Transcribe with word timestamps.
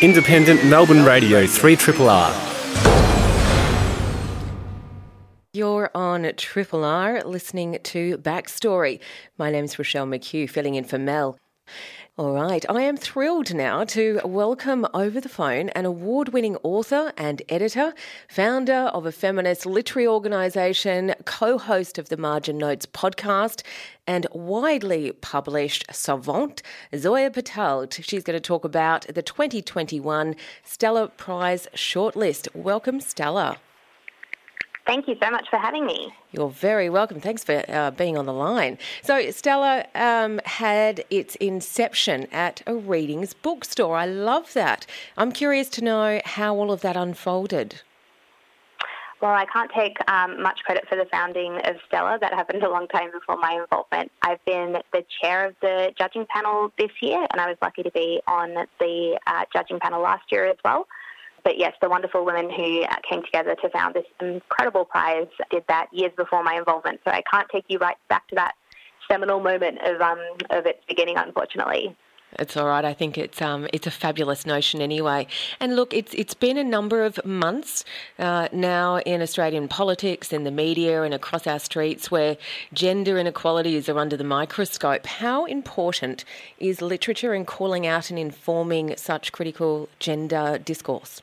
Independent 0.00 0.64
Melbourne 0.64 1.04
Radio 1.04 1.44
3 1.44 1.74
Triple 1.74 2.08
R. 2.08 2.32
You're 5.52 5.90
on 5.92 6.30
Triple 6.36 6.84
R 6.84 7.20
listening 7.24 7.80
to 7.82 8.16
Backstory. 8.18 9.00
My 9.38 9.50
name's 9.50 9.74
Rashelle 9.74 10.06
McHugh, 10.06 10.48
filling 10.48 10.76
in 10.76 10.84
for 10.84 10.98
Mel. 10.98 11.36
All 12.18 12.32
right, 12.32 12.64
I 12.68 12.82
am 12.82 12.96
thrilled 12.96 13.54
now 13.54 13.84
to 13.84 14.20
welcome 14.24 14.84
over 14.92 15.20
the 15.20 15.28
phone 15.28 15.68
an 15.68 15.86
award 15.86 16.30
winning 16.30 16.56
author 16.64 17.12
and 17.16 17.40
editor, 17.48 17.94
founder 18.28 18.90
of 18.92 19.06
a 19.06 19.12
feminist 19.12 19.64
literary 19.64 20.08
organisation, 20.08 21.14
co 21.24 21.58
host 21.58 21.96
of 21.96 22.08
the 22.08 22.16
Margin 22.16 22.58
Notes 22.58 22.86
podcast, 22.86 23.62
and 24.04 24.26
widely 24.32 25.12
published 25.12 25.84
savant, 25.92 26.60
Zoya 26.92 27.30
Patel. 27.30 27.86
She's 27.88 28.24
going 28.24 28.36
to 28.36 28.40
talk 28.40 28.64
about 28.64 29.06
the 29.06 29.22
2021 29.22 30.34
Stella 30.64 31.06
Prize 31.06 31.68
shortlist. 31.72 32.52
Welcome, 32.52 33.00
Stella. 33.00 33.58
Thank 34.88 35.06
you 35.06 35.16
so 35.22 35.30
much 35.30 35.46
for 35.50 35.58
having 35.58 35.84
me. 35.84 36.14
You're 36.32 36.48
very 36.48 36.88
welcome. 36.88 37.20
Thanks 37.20 37.44
for 37.44 37.62
uh, 37.68 37.90
being 37.90 38.16
on 38.16 38.24
the 38.24 38.32
line. 38.32 38.78
So, 39.02 39.30
Stella 39.30 39.84
um, 39.94 40.40
had 40.46 41.04
its 41.10 41.36
inception 41.36 42.26
at 42.32 42.62
a 42.66 42.74
readings 42.74 43.34
bookstore. 43.34 43.98
I 43.98 44.06
love 44.06 44.54
that. 44.54 44.86
I'm 45.18 45.30
curious 45.30 45.68
to 45.70 45.84
know 45.84 46.22
how 46.24 46.56
all 46.56 46.72
of 46.72 46.80
that 46.80 46.96
unfolded. 46.96 47.82
Well, 49.20 49.32
I 49.32 49.44
can't 49.52 49.70
take 49.76 49.98
um, 50.10 50.40
much 50.40 50.60
credit 50.64 50.88
for 50.88 50.96
the 50.96 51.04
founding 51.10 51.56
of 51.64 51.76
Stella. 51.86 52.16
That 52.18 52.32
happened 52.32 52.62
a 52.62 52.70
long 52.70 52.88
time 52.88 53.10
before 53.12 53.36
my 53.36 53.60
involvement. 53.60 54.10
I've 54.22 54.42
been 54.46 54.78
the 54.94 55.04
chair 55.20 55.44
of 55.44 55.54
the 55.60 55.92
judging 55.98 56.24
panel 56.34 56.72
this 56.78 56.92
year, 57.02 57.26
and 57.30 57.42
I 57.42 57.46
was 57.46 57.58
lucky 57.60 57.82
to 57.82 57.90
be 57.90 58.22
on 58.26 58.54
the 58.80 59.20
uh, 59.26 59.44
judging 59.52 59.80
panel 59.80 60.00
last 60.00 60.32
year 60.32 60.46
as 60.46 60.56
well. 60.64 60.86
But 61.44 61.58
yes, 61.58 61.74
the 61.80 61.88
wonderful 61.88 62.24
women 62.24 62.50
who 62.50 62.82
uh, 62.82 62.96
came 63.08 63.22
together 63.22 63.54
to 63.62 63.68
found 63.70 63.94
this 63.94 64.04
incredible 64.20 64.84
prize 64.84 65.28
did 65.50 65.64
that 65.68 65.86
years 65.92 66.12
before 66.16 66.42
my 66.42 66.54
involvement. 66.54 67.00
So 67.04 67.10
I 67.10 67.22
can't 67.30 67.48
take 67.50 67.64
you 67.68 67.78
right 67.78 67.96
back 68.08 68.26
to 68.28 68.34
that 68.36 68.54
seminal 69.10 69.40
moment 69.40 69.78
of 69.82 70.00
um, 70.00 70.18
of 70.50 70.66
its 70.66 70.84
beginning, 70.86 71.16
unfortunately. 71.16 71.96
It's 72.38 72.58
all 72.58 72.66
right. 72.66 72.84
I 72.84 72.92
think 72.92 73.16
it's 73.16 73.40
um, 73.40 73.66
it's 73.72 73.86
a 73.86 73.90
fabulous 73.90 74.44
notion 74.44 74.82
anyway. 74.82 75.26
And 75.60 75.76
look, 75.76 75.94
it's 75.94 76.12
it's 76.12 76.34
been 76.34 76.58
a 76.58 76.64
number 76.64 77.02
of 77.02 77.24
months 77.24 77.84
uh, 78.18 78.48
now 78.52 78.98
in 78.98 79.22
Australian 79.22 79.66
politics, 79.66 80.32
in 80.32 80.44
the 80.44 80.50
media, 80.50 81.02
and 81.02 81.14
across 81.14 81.46
our 81.46 81.58
streets 81.58 82.10
where 82.10 82.36
gender 82.74 83.18
inequalities 83.18 83.88
are 83.88 83.98
under 83.98 84.16
the 84.16 84.24
microscope. 84.24 85.06
How 85.06 85.46
important 85.46 86.24
is 86.58 86.82
literature 86.82 87.32
in 87.32 87.46
calling 87.46 87.86
out 87.86 88.10
and 88.10 88.18
informing 88.18 88.94
such 88.96 89.32
critical 89.32 89.88
gender 89.98 90.58
discourse? 90.58 91.22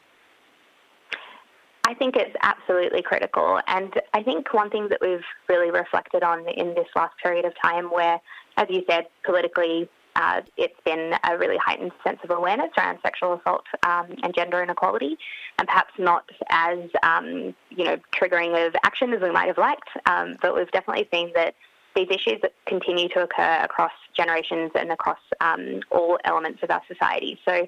I 1.88 1.94
think 1.94 2.16
it's 2.16 2.36
absolutely 2.42 3.04
critical. 3.04 3.60
And 3.68 3.94
I 4.14 4.24
think 4.24 4.52
one 4.54 4.72
thing 4.72 4.90
that 4.90 4.98
we've 5.02 5.24
really 5.48 5.70
reflected 5.70 6.24
on 6.24 6.48
in 6.50 6.74
this 6.74 6.88
last 6.96 7.14
period 7.22 7.46
of 7.46 7.54
time, 7.62 7.92
where, 7.92 8.20
as 8.58 8.66
you 8.70 8.84
said, 8.90 9.06
politically, 9.24 9.88
uh, 10.16 10.42
it's 10.58 10.80
been 10.84 11.14
a 11.24 11.38
really 11.38 11.58
heightened 11.58 11.92
sense 12.04 12.18
of 12.24 12.32
awareness 12.32 12.72
around 12.78 12.98
sexual 13.04 13.34
assault 13.34 13.66
um, 13.86 14.08
and 14.24 14.34
gender 14.34 14.64
inequality, 14.64 15.16
and 15.60 15.68
perhaps 15.68 15.94
not 16.00 16.28
as 16.50 16.80
um, 17.04 17.54
you 17.70 17.84
know 17.84 17.98
triggering 18.12 18.66
of 18.66 18.76
action 18.84 19.14
as 19.14 19.22
we 19.22 19.30
might 19.30 19.48
have 19.48 19.60
liked. 19.60 19.90
Um, 20.08 20.38
but 20.42 20.56
we've 20.56 20.72
definitely 20.72 21.08
seen 21.14 21.34
that 21.36 21.54
these 21.96 22.08
issues 22.10 22.42
continue 22.66 23.10
to 23.10 23.24
occur 23.24 23.60
across 23.62 23.92
generations 24.18 24.72
and 24.74 24.92
across 24.92 25.20
um, 25.40 25.82
all 25.92 26.18
elements 26.26 26.64
of 26.64 26.72
our 26.72 26.82
society. 26.88 27.40
So, 27.46 27.68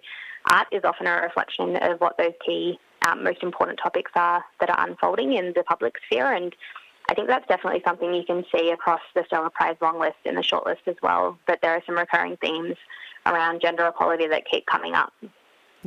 art 0.50 0.68
is 0.72 0.84
often 0.86 1.06
a 1.06 1.22
reflection 1.22 1.76
of 1.76 2.00
what 2.00 2.18
those 2.18 2.34
key 2.44 2.80
um, 3.08 3.24
most 3.24 3.44
important 3.44 3.80
topics 3.82 4.12
are 4.16 4.44
that 4.60 4.70
are 4.70 4.88
unfolding 4.88 5.34
in 5.34 5.54
the 5.56 5.64
public 5.64 5.96
sphere. 6.06 6.34
And 6.34 6.56
I 7.10 7.14
think 7.14 7.28
that's 7.28 7.48
definitely 7.48 7.82
something 7.86 8.14
you 8.14 8.24
can 8.24 8.44
see 8.54 8.72
across 8.72 9.02
the 9.16 9.24
Stella 9.28 9.50
Prize 9.50 9.78
long 9.82 10.00
list 10.00 10.18
and 10.26 10.38
the 10.38 10.44
short 10.44 10.66
list 10.66 10.82
as 10.88 10.96
well, 11.02 11.38
that 11.48 11.60
there 11.62 11.72
are 11.72 11.84
some 11.86 11.98
recurring 11.98 12.38
themes 12.38 12.76
around 13.26 13.62
gender 13.62 13.88
equality 13.88 14.28
that 14.28 14.46
keep 14.46 14.66
coming 14.66 14.94
up. 14.94 15.14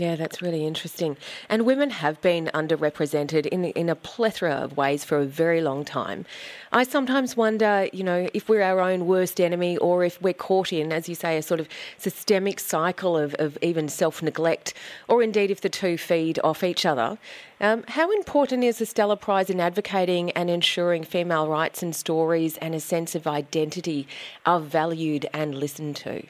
Yeah, 0.01 0.17
that's 0.17 0.41
really 0.41 0.67
interesting. 0.67 1.19
And 1.51 1.67
women 1.67 1.91
have 1.91 2.23
been 2.23 2.47
underrepresented 2.55 3.45
in 3.45 3.67
in 3.67 3.91
a 3.91 3.95
plethora 3.95 4.55
of 4.55 4.75
ways 4.75 5.05
for 5.05 5.19
a 5.19 5.27
very 5.27 5.61
long 5.61 5.85
time. 5.85 6.25
I 6.73 6.85
sometimes 6.85 7.37
wonder, 7.37 7.87
you 7.93 8.03
know, 8.03 8.27
if 8.33 8.49
we're 8.49 8.63
our 8.63 8.81
own 8.81 9.07
worst 9.07 9.39
enemy 9.43 9.77
or 9.77 10.03
if 10.03 10.19
we're 10.23 10.33
caught 10.33 10.73
in, 10.73 10.91
as 10.91 11.07
you 11.07 11.15
say, 11.15 11.37
a 11.37 11.43
sort 11.43 11.61
of 11.61 11.69
systemic 11.99 12.61
cycle 12.61 13.19
of, 13.19 13.35
of 13.35 13.59
even 13.61 13.91
self 13.91 14.23
neglect, 14.23 14.73
or 15.07 15.23
indeed 15.23 15.51
if 15.51 15.61
the 15.61 15.69
two 15.69 15.99
feed 15.99 16.39
off 16.43 16.65
each 16.65 16.87
other. 16.87 17.19
Um, 17.61 17.85
how 17.89 18.11
important 18.11 18.65
is 18.65 18.79
the 18.79 18.87
Stella 18.87 19.19
Prize 19.19 19.51
in 19.51 19.61
advocating 19.61 20.31
and 20.31 20.49
ensuring 20.49 21.05
female 21.05 21.47
rights 21.47 21.83
and 21.83 21.95
stories 21.95 22.57
and 22.57 22.75
a 22.75 22.81
sense 22.81 23.15
of 23.15 23.27
identity 23.27 24.09
are 24.47 24.61
valued 24.61 25.27
and 25.35 25.55
listened 25.55 25.97
to? 25.97 26.23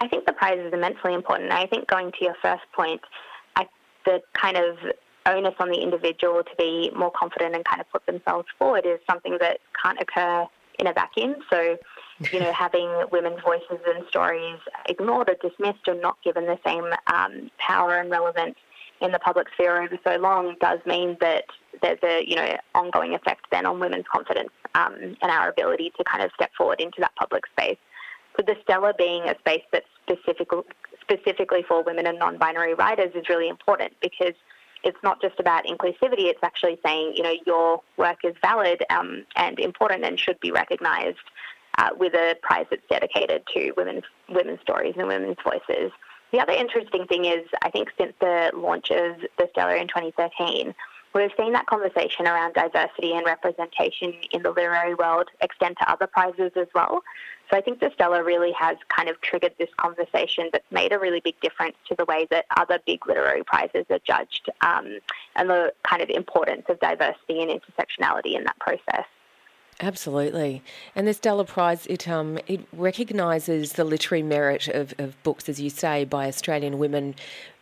I 0.00 0.08
think 0.08 0.26
the 0.26 0.32
prize 0.32 0.58
is 0.58 0.72
immensely 0.72 1.14
important. 1.14 1.52
I 1.52 1.66
think 1.66 1.88
going 1.88 2.12
to 2.12 2.24
your 2.24 2.34
first 2.42 2.64
point, 2.74 3.00
I, 3.56 3.66
the 4.04 4.20
kind 4.34 4.56
of 4.56 4.76
onus 5.26 5.54
on 5.58 5.70
the 5.70 5.80
individual 5.80 6.42
to 6.42 6.56
be 6.58 6.90
more 6.96 7.10
confident 7.10 7.54
and 7.54 7.64
kind 7.64 7.80
of 7.80 7.90
put 7.90 8.04
themselves 8.06 8.46
forward 8.58 8.86
is 8.86 8.98
something 9.08 9.38
that 9.40 9.58
can't 9.82 10.00
occur 10.00 10.46
in 10.78 10.86
a 10.86 10.92
vacuum. 10.92 11.36
So, 11.50 11.76
you 12.32 12.40
know, 12.40 12.52
having 12.56 12.88
women's 13.10 13.40
voices 13.42 13.80
and 13.86 14.06
stories 14.08 14.58
ignored 14.88 15.30
or 15.30 15.48
dismissed 15.48 15.88
or 15.88 15.94
not 15.94 16.16
given 16.22 16.46
the 16.46 16.58
same 16.64 16.84
um, 17.06 17.50
power 17.58 17.98
and 17.98 18.10
relevance 18.10 18.56
in 19.00 19.12
the 19.12 19.18
public 19.18 19.46
sphere 19.54 19.82
over 19.82 19.98
so 20.06 20.16
long 20.16 20.56
does 20.60 20.78
mean 20.86 21.16
that 21.20 21.44
there's 21.82 21.98
a 22.02 22.24
you 22.26 22.34
know 22.34 22.56
ongoing 22.74 23.14
effect 23.14 23.44
then 23.50 23.66
on 23.66 23.78
women's 23.78 24.06
confidence 24.10 24.48
um, 24.74 24.94
and 24.94 25.30
our 25.30 25.50
ability 25.50 25.92
to 25.98 26.04
kind 26.04 26.24
of 26.24 26.30
step 26.34 26.50
forward 26.56 26.80
into 26.80 26.98
that 26.98 27.14
public 27.16 27.44
space 27.46 27.76
with 28.36 28.46
the 28.46 28.56
Stella 28.62 28.92
being 28.96 29.22
a 29.24 29.38
space 29.38 29.62
that's 29.72 29.86
specific, 30.02 30.48
specifically 31.00 31.64
for 31.66 31.82
women 31.82 32.06
and 32.06 32.18
non-binary 32.18 32.74
writers 32.74 33.10
is 33.14 33.28
really 33.28 33.48
important 33.48 33.92
because 34.00 34.34
it's 34.84 34.98
not 35.02 35.20
just 35.20 35.40
about 35.40 35.64
inclusivity. 35.64 36.26
It's 36.26 36.42
actually 36.42 36.78
saying, 36.84 37.14
you 37.16 37.22
know, 37.22 37.34
your 37.46 37.82
work 37.96 38.18
is 38.24 38.34
valid 38.40 38.84
um, 38.90 39.24
and 39.34 39.58
important 39.58 40.04
and 40.04 40.18
should 40.18 40.38
be 40.40 40.52
recognised 40.52 41.18
uh, 41.78 41.90
with 41.98 42.14
a 42.14 42.36
prize 42.42 42.66
that's 42.70 42.86
dedicated 42.88 43.42
to 43.54 43.72
women's 43.76 44.04
women's 44.28 44.60
stories 44.60 44.94
and 44.96 45.08
women's 45.08 45.36
voices. 45.42 45.90
The 46.32 46.40
other 46.40 46.52
interesting 46.52 47.06
thing 47.06 47.24
is, 47.24 47.46
I 47.62 47.70
think 47.70 47.88
since 47.98 48.12
the 48.20 48.50
launch 48.54 48.90
of 48.90 49.16
the 49.38 49.48
Stella 49.52 49.76
in 49.76 49.88
2013, 49.88 50.74
we've 51.16 51.30
seen 51.36 51.52
that 51.52 51.66
conversation 51.66 52.26
around 52.26 52.54
diversity 52.54 53.12
and 53.12 53.24
representation 53.24 54.14
in 54.32 54.42
the 54.42 54.50
literary 54.50 54.94
world 54.94 55.28
extend 55.40 55.76
to 55.78 55.90
other 55.90 56.06
prizes 56.06 56.52
as 56.56 56.66
well. 56.74 57.02
So 57.50 57.56
I 57.56 57.60
think 57.60 57.80
the 57.80 57.90
Stella 57.94 58.22
really 58.24 58.52
has 58.58 58.76
kind 58.88 59.08
of 59.08 59.20
triggered 59.20 59.54
this 59.58 59.68
conversation 59.76 60.50
that's 60.52 60.70
made 60.70 60.92
a 60.92 60.98
really 60.98 61.20
big 61.20 61.40
difference 61.40 61.76
to 61.88 61.94
the 61.94 62.04
way 62.04 62.26
that 62.30 62.44
other 62.56 62.80
big 62.86 63.06
literary 63.06 63.44
prizes 63.44 63.86
are 63.88 64.00
judged 64.04 64.50
um, 64.60 64.98
and 65.36 65.48
the 65.48 65.72
kind 65.88 66.02
of 66.02 66.10
importance 66.10 66.64
of 66.68 66.80
diversity 66.80 67.40
and 67.40 67.50
intersectionality 67.50 68.36
in 68.36 68.44
that 68.44 68.58
process. 68.58 69.06
Absolutely, 69.78 70.62
and 70.94 71.06
the 71.06 71.12
Stella 71.12 71.44
Prize 71.44 71.86
it 71.86 72.08
um 72.08 72.38
it 72.46 72.60
recognises 72.72 73.74
the 73.74 73.84
literary 73.84 74.22
merit 74.22 74.68
of, 74.68 74.94
of 74.96 75.22
books, 75.22 75.50
as 75.50 75.60
you 75.60 75.68
say, 75.68 76.02
by 76.02 76.28
Australian 76.28 76.78
women 76.78 77.14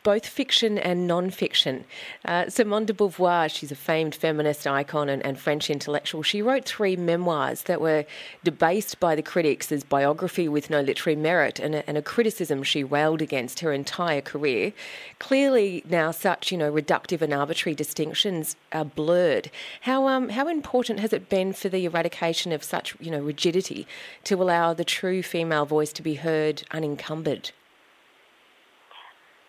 both 0.05 0.27
fiction 0.27 0.79
and 0.79 1.07
non-fiction. 1.07 1.85
Uh, 2.27 2.49
Simone 2.49 2.85
de 2.85 2.93
Beauvoir, 2.93 3.49
she's 3.51 3.73
a 3.73 3.75
famed 3.75 4.15
feminist 4.15 4.67
icon 4.67 5.09
and, 5.09 5.25
and, 5.25 5.39
French 5.39 5.71
intellectual. 5.71 6.23
She 6.23 6.43
wrote 6.43 6.67
three 6.67 6.95
memoirs 6.95 7.63
that 7.63 7.81
were 7.81 8.05
debased 8.45 9.01
by 9.01 9.15
the 9.17 9.23
critics 9.23 9.73
as 9.73 9.83
biography 9.83 10.47
with 10.47 10.69
no 10.69 10.83
literary 10.83 11.17
merit 11.17 11.59
and 11.59 11.75
a, 11.75 11.89
and 11.89 11.97
a 11.97 12.03
criticism 12.03 12.63
she 12.63 12.85
railed 12.85 13.23
against 13.23 13.61
her 13.61 13.73
entire 13.73 14.21
career. 14.21 14.75
Clearly, 15.19 15.83
now 15.89 16.11
such 16.11 16.53
you 16.53 16.59
know 16.59 16.71
reductive 16.71 17.23
and 17.23 17.33
arbitrary 17.33 17.75
distinctions 17.75 18.57
are 18.73 18.85
blurred. 18.85 19.51
How 19.81 20.07
um 20.07 20.29
how 20.29 20.49
important 20.49 21.01
has 21.01 21.15
it 21.15 21.31
been 21.31 21.55
for 21.55 21.71
the 21.71 21.87
eradication 21.87 22.53
of 22.53 22.63
such 22.63 22.95
you 23.01 23.11
know 23.11 23.21
rigidity 23.21 23.87
to 24.25 24.35
allow 24.43 24.75
the 24.75 24.85
true 24.85 25.23
female 25.23 25.65
voice 25.65 25.93
to 25.95 26.03
be 26.03 26.17
heard 26.17 26.63
unencumbered? 26.71 27.51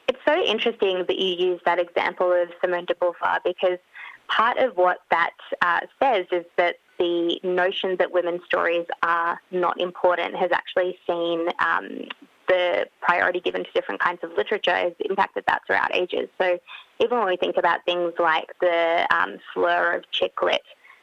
It's 0.08 0.20
so 0.26 0.36
interesting 0.44 1.06
that 1.08 1.18
you 1.18 1.48
use 1.52 1.62
that 1.66 1.80
example 1.80 2.32
of 2.32 2.50
Simone 2.62 2.86
de 2.86 2.94
Beauvoir 2.96 3.40
because 3.44 3.80
part 4.28 4.58
of 4.58 4.78
what 4.78 5.00
that 5.12 5.32
uh, 5.62 5.82
says 6.00 6.26
is 6.32 6.46
that 6.58 6.76
the 6.98 7.40
notion 7.44 7.96
that 7.98 8.12
women's 8.12 8.44
stories 8.46 8.86
are 9.04 9.40
not 9.52 9.80
important 9.80 10.36
has 10.36 10.52
actually 10.52 10.98
seen 11.08 11.48
um, 11.60 12.06
the 12.48 12.88
priority 13.02 13.40
given 13.40 13.64
to 13.64 13.72
different 13.74 14.00
kinds 14.00 14.20
of 14.24 14.32
literature 14.38 14.76
has 14.76 14.94
impacted 15.10 15.44
that 15.48 15.62
throughout 15.66 15.94
ages. 15.94 16.30
So 16.38 16.60
even 17.00 17.18
when 17.18 17.28
we 17.28 17.38
think 17.38 17.58
about 17.58 17.84
things 17.86 18.14
like 18.20 18.54
the 18.62 19.08
um, 19.12 19.38
slur 19.54 19.96
of 19.96 20.10
chick 20.12 20.42
lit, 20.42 20.62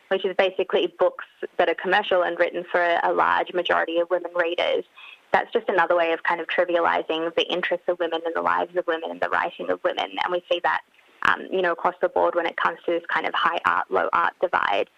which 0.09 0.25
is 0.25 0.37
basically 0.37 0.95
books 0.99 1.25
that 1.59 1.69
are 1.69 1.75
commercial 1.75 2.23
and 2.23 2.39
written 2.39 2.65
for 2.71 2.81
a 3.03 3.13
large 3.13 3.53
majority 3.53 3.99
of 3.99 4.09
women 4.11 4.31
readers, 4.35 4.85
that's 5.33 5.53
just 5.53 5.69
another 5.69 5.97
way 5.97 6.13
of 6.13 6.23
kind 6.23 6.41
of 6.41 6.47
trivializing 6.47 7.35
the 7.35 7.47
interests 7.51 7.87
of 7.89 7.99
women 7.99 8.21
and 8.25 8.35
the 8.35 8.43
lives 8.43 8.77
of 8.77 8.87
women 8.87 9.11
and 9.11 9.21
the 9.21 9.29
writing 9.29 9.71
of 9.71 9.81
women. 9.83 10.07
And 10.23 10.33
we 10.33 10.43
see 10.51 10.61
that, 10.63 10.83
um, 11.29 11.47
you 11.51 11.63
know, 11.63 11.73
across 11.73 11.95
the 12.01 12.09
board 12.09 12.35
when 12.35 12.47
it 12.47 12.57
comes 12.57 12.79
to 12.87 12.93
this 12.93 13.03
kind 13.13 13.27
of 13.27 13.35
high 13.35 13.59
art, 13.65 13.91
low 13.91 14.09
art 14.13 14.35
divide. 14.41 14.89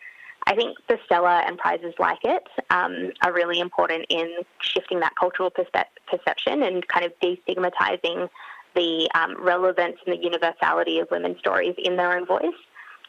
I 0.47 0.55
think 0.55 0.77
the 0.89 0.99
Stella 1.07 1.43
and 1.47 1.57
prizes 1.57 1.95
like 1.99 2.19
it 2.23 2.47
um, 2.71 3.13
are 3.23 3.33
really 3.33 3.61
important 3.61 4.07
in 4.11 4.41
shifting 4.61 5.01
that 5.01 5.15
cultural 5.19 5.51
perception 5.51 6.63
and 6.63 6.87
kind 6.89 7.07
of 7.07 7.13
destigmatizing 7.23 8.29
the 8.75 9.09
um, 9.15 9.43
relevance 9.43 9.97
and 10.05 10.19
the 10.19 10.23
universality 10.23 10.99
of 10.99 11.11
women's 11.11 11.39
stories 11.39 11.75
in 11.79 11.97
their 11.97 12.17
own 12.17 12.27
voice. 12.27 12.59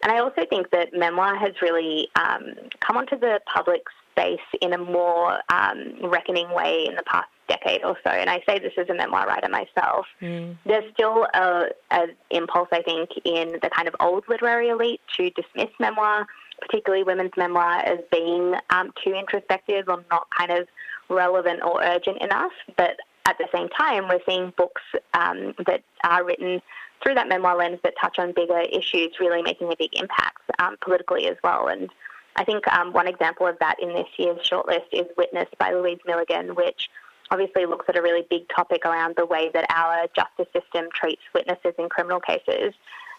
And 0.03 0.11
I 0.11 0.19
also 0.19 0.45
think 0.49 0.69
that 0.71 0.93
memoir 0.93 1.35
has 1.35 1.53
really 1.61 2.07
um, 2.15 2.53
come 2.79 2.97
onto 2.97 3.17
the 3.17 3.41
public 3.53 3.81
space 4.17 4.39
in 4.61 4.73
a 4.73 4.77
more 4.77 5.39
um, 5.49 5.95
reckoning 6.03 6.49
way 6.51 6.85
in 6.87 6.95
the 6.95 7.03
past 7.03 7.27
decade 7.47 7.83
or 7.83 7.97
so. 8.03 8.09
And 8.09 8.29
I 8.29 8.41
say 8.47 8.59
this 8.59 8.73
as 8.77 8.89
a 8.89 8.93
memoir 8.93 9.27
writer 9.27 9.49
myself. 9.49 10.05
Mm. 10.21 10.57
There's 10.65 10.91
still 10.93 11.27
an 11.33 12.09
impulse, 12.31 12.69
I 12.71 12.81
think, 12.81 13.09
in 13.23 13.59
the 13.61 13.69
kind 13.69 13.87
of 13.87 13.95
old 13.99 14.23
literary 14.27 14.69
elite 14.69 15.01
to 15.17 15.29
dismiss 15.31 15.69
memoir 15.79 16.25
particularly 16.61 17.03
women's 17.03 17.31
memoir, 17.37 17.79
as 17.79 17.99
being 18.11 18.55
um, 18.69 18.91
too 19.03 19.13
introspective 19.13 19.85
or 19.87 20.03
not 20.11 20.27
kind 20.35 20.51
of 20.51 20.67
relevant 21.09 21.61
or 21.63 21.81
urgent 21.83 22.21
enough. 22.21 22.51
But 22.77 22.97
at 23.25 23.37
the 23.37 23.47
same 23.53 23.69
time, 23.69 24.07
we're 24.07 24.21
seeing 24.27 24.53
books 24.57 24.81
um, 25.13 25.53
that 25.65 25.83
are 26.03 26.23
written 26.23 26.61
through 27.03 27.15
that 27.15 27.27
memoir 27.27 27.57
lens 27.57 27.79
that 27.83 27.93
touch 27.99 28.19
on 28.19 28.31
bigger 28.31 28.61
issues, 28.61 29.11
really 29.19 29.41
making 29.41 29.71
a 29.71 29.75
big 29.77 29.91
impact 29.93 30.41
um, 30.59 30.75
politically 30.81 31.27
as 31.27 31.37
well. 31.43 31.67
And 31.67 31.89
I 32.35 32.43
think 32.43 32.67
um, 32.67 32.91
one 32.91 33.07
example 33.07 33.47
of 33.47 33.57
that 33.59 33.79
in 33.79 33.89
this 33.89 34.07
year's 34.17 34.39
shortlist 34.47 34.87
is 34.91 35.05
Witness 35.17 35.47
by 35.57 35.71
Louise 35.71 35.99
Milligan, 36.05 36.55
which 36.55 36.89
obviously 37.31 37.65
looks 37.65 37.85
at 37.87 37.97
a 37.97 38.01
really 38.01 38.25
big 38.29 38.47
topic 38.49 38.85
around 38.85 39.15
the 39.15 39.25
way 39.25 39.49
that 39.53 39.65
our 39.69 40.07
justice 40.15 40.51
system 40.53 40.89
treats 40.93 41.21
witnesses 41.33 41.73
in 41.79 41.89
criminal 41.89 42.19
cases. 42.19 42.73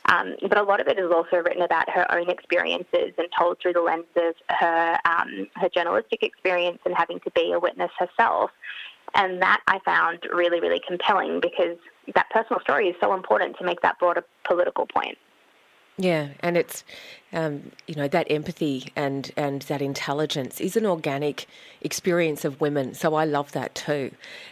Um, 0.08 0.36
but 0.42 0.58
a 0.58 0.62
lot 0.62 0.80
of 0.80 0.86
it 0.86 0.98
is 0.98 1.10
also 1.10 1.38
written 1.38 1.62
about 1.62 1.90
her 1.90 2.06
own 2.12 2.30
experiences 2.30 3.12
and 3.18 3.26
told 3.36 3.58
through 3.60 3.72
the 3.72 3.80
lens 3.80 4.04
of 4.16 4.34
her 4.50 4.98
um, 5.04 5.48
her 5.56 5.68
journalistic 5.68 6.22
experience 6.22 6.78
and 6.84 6.94
having 6.94 7.18
to 7.20 7.30
be 7.32 7.52
a 7.52 7.58
witness 7.58 7.90
herself. 7.98 8.50
And 9.14 9.42
that 9.42 9.62
I 9.66 9.80
found 9.84 10.20
really, 10.32 10.60
really 10.60 10.80
compelling 10.86 11.40
because 11.40 11.78
that 12.14 12.30
personal 12.30 12.60
story 12.60 12.88
is 12.88 12.96
so 13.00 13.14
important 13.14 13.56
to 13.58 13.64
make 13.64 13.80
that 13.80 13.98
broader 13.98 14.24
political 14.44 14.86
point. 14.86 15.18
Yeah, 15.98 16.28
and 16.40 16.58
it's 16.58 16.84
um, 17.32 17.70
you 17.86 17.94
know 17.94 18.06
that 18.08 18.26
empathy 18.30 18.92
and 18.96 19.32
and 19.34 19.62
that 19.62 19.80
intelligence 19.80 20.60
is 20.60 20.76
an 20.76 20.84
organic 20.84 21.46
experience 21.80 22.44
of 22.44 22.60
women. 22.60 22.92
So 22.92 23.14
I 23.14 23.24
love 23.24 23.52
that 23.52 23.74
too. 23.74 24.10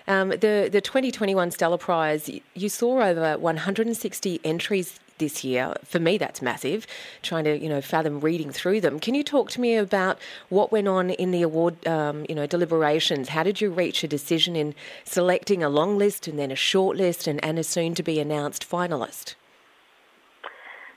Um, 0.08 0.30
the 0.30 0.70
the 0.72 0.80
2021 0.80 1.50
Stella 1.50 1.76
Prize, 1.76 2.30
you 2.54 2.68
saw 2.70 3.02
over 3.02 3.36
160 3.36 4.40
entries 4.42 4.98
this 5.18 5.44
year. 5.44 5.74
For 5.84 6.00
me, 6.00 6.16
that's 6.16 6.40
massive. 6.40 6.86
Trying 7.20 7.44
to 7.44 7.58
you 7.58 7.68
know 7.68 7.82
fathom 7.82 8.20
reading 8.20 8.50
through 8.50 8.80
them. 8.80 8.98
Can 8.98 9.14
you 9.14 9.22
talk 9.22 9.50
to 9.50 9.60
me 9.60 9.76
about 9.76 10.18
what 10.48 10.72
went 10.72 10.88
on 10.88 11.10
in 11.10 11.30
the 11.30 11.42
award 11.42 11.86
um, 11.86 12.24
you 12.26 12.34
know 12.34 12.46
deliberations? 12.46 13.28
How 13.28 13.42
did 13.42 13.60
you 13.60 13.70
reach 13.70 14.02
a 14.02 14.08
decision 14.08 14.56
in 14.56 14.74
selecting 15.04 15.62
a 15.62 15.68
long 15.68 15.98
list 15.98 16.26
and 16.26 16.38
then 16.38 16.50
a 16.50 16.56
short 16.56 16.96
list 16.96 17.26
and, 17.26 17.44
and 17.44 17.58
a 17.58 17.64
soon 17.64 17.94
to 17.96 18.02
be 18.02 18.18
announced 18.18 18.66
finalist? 18.66 19.34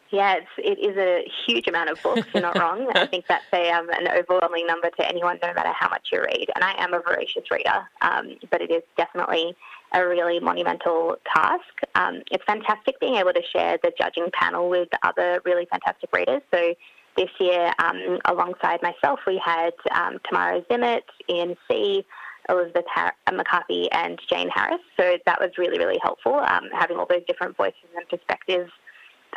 Yeah, 0.10 0.36
it's, 0.36 0.48
it 0.58 0.80
is 0.80 0.98
a 0.98 1.30
huge 1.46 1.68
amount 1.68 1.90
of 1.90 2.02
books. 2.02 2.28
You're 2.34 2.44
not 2.44 2.58
wrong. 2.60 2.90
I 2.96 3.06
think 3.06 3.26
that's 3.28 3.44
a, 3.54 3.70
um, 3.72 3.90
an 3.90 4.08
overwhelming 4.08 4.66
number 4.66 4.90
to 4.90 5.08
anyone, 5.08 5.38
no 5.42 5.54
matter 5.54 5.72
how 5.74 5.90
much 5.90 6.10
you 6.12 6.22
read. 6.22 6.50
And 6.56 6.64
I 6.64 6.74
am 6.82 6.94
a 6.94 7.00
voracious 7.00 7.50
reader, 7.52 7.88
um, 8.02 8.36
but 8.50 8.62
it 8.62 8.72
is 8.72 8.84
definitely 8.96 9.56
a 9.94 10.06
really 10.08 10.40
monumental 10.40 11.18
task. 11.34 11.64
Um, 11.96 12.22
it's 12.32 12.44
fantastic 12.46 13.00
being 13.00 13.16
able 13.16 13.34
to 13.34 13.42
share 13.52 13.78
the 13.84 13.92
judging 13.98 14.30
panel 14.32 14.70
with 14.70 14.90
other 15.04 15.42
really 15.46 15.66
fantastic 15.66 16.12
readers. 16.14 16.42
So 16.54 16.74
this 17.18 17.30
year, 17.40 17.74
um, 17.80 18.20
alongside 18.26 18.82
myself, 18.82 19.20
we 19.26 19.42
had 19.44 19.74
um, 19.92 20.20
Tamara 20.30 20.62
Zimmet, 20.70 21.04
Ian 21.30 21.56
C., 21.70 22.06
Elizabeth 22.50 22.86
Har- 22.88 23.16
McCarthy, 23.34 23.92
and 23.92 24.20
Jane 24.30 24.50
Harris. 24.50 24.80
So 24.98 25.18
that 25.26 25.40
was 25.42 25.52
really, 25.58 25.78
really 25.78 26.00
helpful, 26.02 26.36
um, 26.36 26.70
having 26.72 26.98
all 26.98 27.08
those 27.10 27.24
different 27.28 27.58
voices 27.58 27.90
and 27.96 28.08
perspectives 28.08 28.72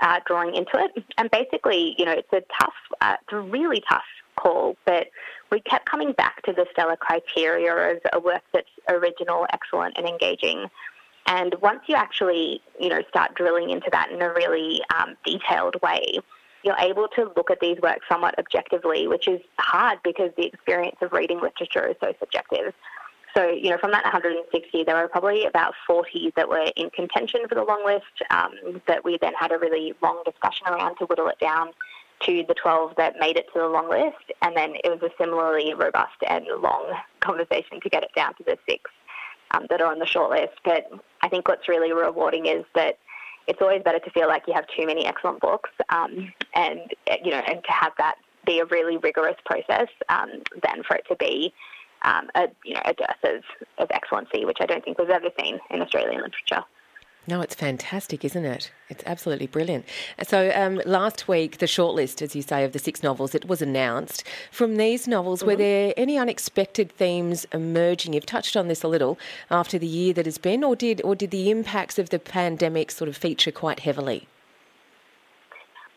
uh, 0.01 0.21
drawing 0.27 0.55
into 0.55 0.73
it. 0.75 1.05
And 1.19 1.31
basically, 1.31 1.95
you 1.99 2.05
know, 2.05 2.13
it's 2.13 2.33
a 2.33 2.43
tough, 2.59 2.75
uh, 3.01 3.17
it's 3.21 3.33
a 3.33 3.41
really 3.41 3.83
tough 3.89 4.05
call, 4.37 4.77
but 4.87 5.09
we 5.51 5.61
kept 5.61 5.89
coming 5.89 6.13
back 6.13 6.43
to 6.43 6.53
the 6.53 6.67
Stellar 6.73 6.97
criteria 6.97 7.95
as 7.95 7.99
a 8.13 8.21
work 8.21 8.43
that's 8.53 8.69
original, 8.89 9.47
excellent, 9.53 9.97
and 9.99 10.07
engaging. 10.07 10.67
And 11.27 11.55
once 11.61 11.81
you 11.87 11.95
actually, 11.95 12.63
you 12.79 12.89
know, 12.89 13.03
start 13.09 13.35
drilling 13.35 13.71
into 13.71 13.89
that 13.93 14.11
in 14.11 14.23
a 14.23 14.33
really 14.33 14.81
um, 14.97 15.17
detailed 15.25 15.77
way, 15.83 16.19
you're 16.63 16.79
able 16.79 17.09
to 17.17 17.33
look 17.37 17.51
at 17.51 17.61
these 17.61 17.79
works 17.83 18.07
somewhat 18.09 18.39
objectively, 18.39 19.07
which 19.07 19.29
is 19.29 19.41
hard 19.59 19.99
because 20.05 20.31
the 20.37 20.47
experience 20.47 20.97
of 21.01 21.13
reading 21.13 21.41
literature 21.41 21.87
is 21.87 21.97
so 22.01 22.13
subjective. 22.19 22.75
So, 23.37 23.49
you 23.49 23.71
know, 23.71 23.79
from 23.79 23.93
that 23.93 24.05
160, 24.05 24.85
there 24.85 24.97
were 24.97 25.09
probably 25.09 25.45
about 25.45 25.75
40 25.87 26.33
that 26.37 26.49
were 26.49 26.71
in 26.77 26.91
contention 26.91 27.41
for 27.49 27.55
the 27.55 27.63
long 27.63 27.85
list 27.85 28.05
um, 28.31 28.83
that 28.87 29.05
we 29.05 29.19
then 29.21 29.35
had 29.39 29.53
a 29.53 29.59
really 29.59 29.95
long 30.03 30.23
discussion 30.25 30.67
around 30.67 30.97
to 30.97 31.07
whittle 31.07 31.29
it 31.29 31.39
down 31.39 31.69
to 32.27 32.45
the 32.49 32.55
12 32.55 32.95
that 32.97 33.15
made 33.19 33.37
it 33.37 33.47
to 33.53 33.61
the 33.61 33.69
long 33.69 33.89
list. 33.89 34.33
And 34.43 34.57
then 34.57 34.75
it 34.83 34.89
was 34.89 35.01
a 35.03 35.11
similarly 35.19 35.75
robust 35.75 36.17
and 36.29 36.45
long 36.61 36.93
conversation 37.21 37.81
to 37.81 37.89
get 37.89 38.03
it 38.03 38.11
down 38.17 38.35
to 38.35 38.45
the 38.45 38.59
six 38.69 38.91
um, 39.53 39.67
that 39.71 39.81
are 39.81 39.91
on 39.91 39.99
the 39.99 40.07
short 40.07 40.31
list. 40.31 40.55
But 40.65 40.91
I 41.23 41.29
think 41.29 41.47
what's 41.47 41.69
really 41.69 41.93
rewarding 41.93 42.47
is 42.47 42.65
that 42.75 42.99
it's 43.47 43.61
always 43.63 43.83
better 43.83 43.99
to 44.01 44.11
feel 44.11 44.29
like 44.29 44.45
you 44.47 44.55
have 44.55 44.67
too 44.77 44.87
many 44.87 45.07
excellent 45.07 45.41
books 45.41 45.71
um, 45.89 46.33
and, 46.55 46.81
you 47.25 47.31
know, 47.31 47.43
and 47.47 47.63
to 47.65 47.73
have 47.73 47.93
that 47.99 48.17
be 48.47 48.61
a 48.61 48.65
really 48.67 48.97
rigorous 48.97 49.37
process 49.45 49.89
um, 50.09 50.31
than 50.63 50.83
for 50.83 50.97
it 50.97 51.05
to 51.09 51.17
be 51.17 51.53
um, 52.03 52.29
a 52.35 52.49
you 52.65 52.75
know 52.75 52.83
a 52.85 52.95
dearth 52.95 53.25
of, 53.25 53.43
of 53.79 53.91
excellency, 53.91 54.45
which 54.45 54.59
I 54.61 54.67
don't 54.67 54.85
think 54.85 54.99
was 54.99 55.11
ever 55.11 55.29
seen 55.41 55.59
in 55.71 55.83
Australian 55.83 56.23
literature. 56.23 56.65
No, 57.27 57.43
it's 57.43 57.55
fantastic, 57.55 58.25
isn't 58.25 58.45
it? 58.45 58.73
It's 58.89 59.05
absolutely 59.07 59.47
brilliant. 59.47 59.85
So, 60.23 60.51
um, 60.55 60.81
last 60.87 61.29
week, 61.29 61.59
the 61.59 61.67
shortlist, 61.67 62.23
as 62.23 62.35
you 62.35 62.41
say, 62.41 62.65
of 62.65 62.73
the 62.73 62.79
six 62.79 63.03
novels, 63.03 63.35
it 63.35 63.47
was 63.47 63.61
announced. 63.61 64.25
From 64.51 64.79
these 64.79 65.07
novels, 65.07 65.41
mm-hmm. 65.41 65.47
were 65.49 65.57
there 65.57 65.95
any 65.97 66.17
unexpected 66.17 66.91
themes 66.91 67.47
emerging? 67.53 68.15
You've 68.15 68.27
touched 68.27 68.57
on 68.57 68.69
this 68.69 68.83
a 68.83 68.89
little 68.89 69.19
after 69.51 69.79
the 69.79 69.87
year 69.87 70.15
that 70.15 70.25
has 70.25 70.39
been, 70.39 70.65
or 70.65 70.75
did 70.75 71.03
or 71.03 71.15
did 71.15 71.31
the 71.31 71.51
impacts 71.51 71.99
of 71.99 72.09
the 72.09 72.19
pandemic 72.19 72.91
sort 72.91 73.09
of 73.09 73.17
feature 73.17 73.53
quite 73.53 73.81
heavily? 73.81 74.27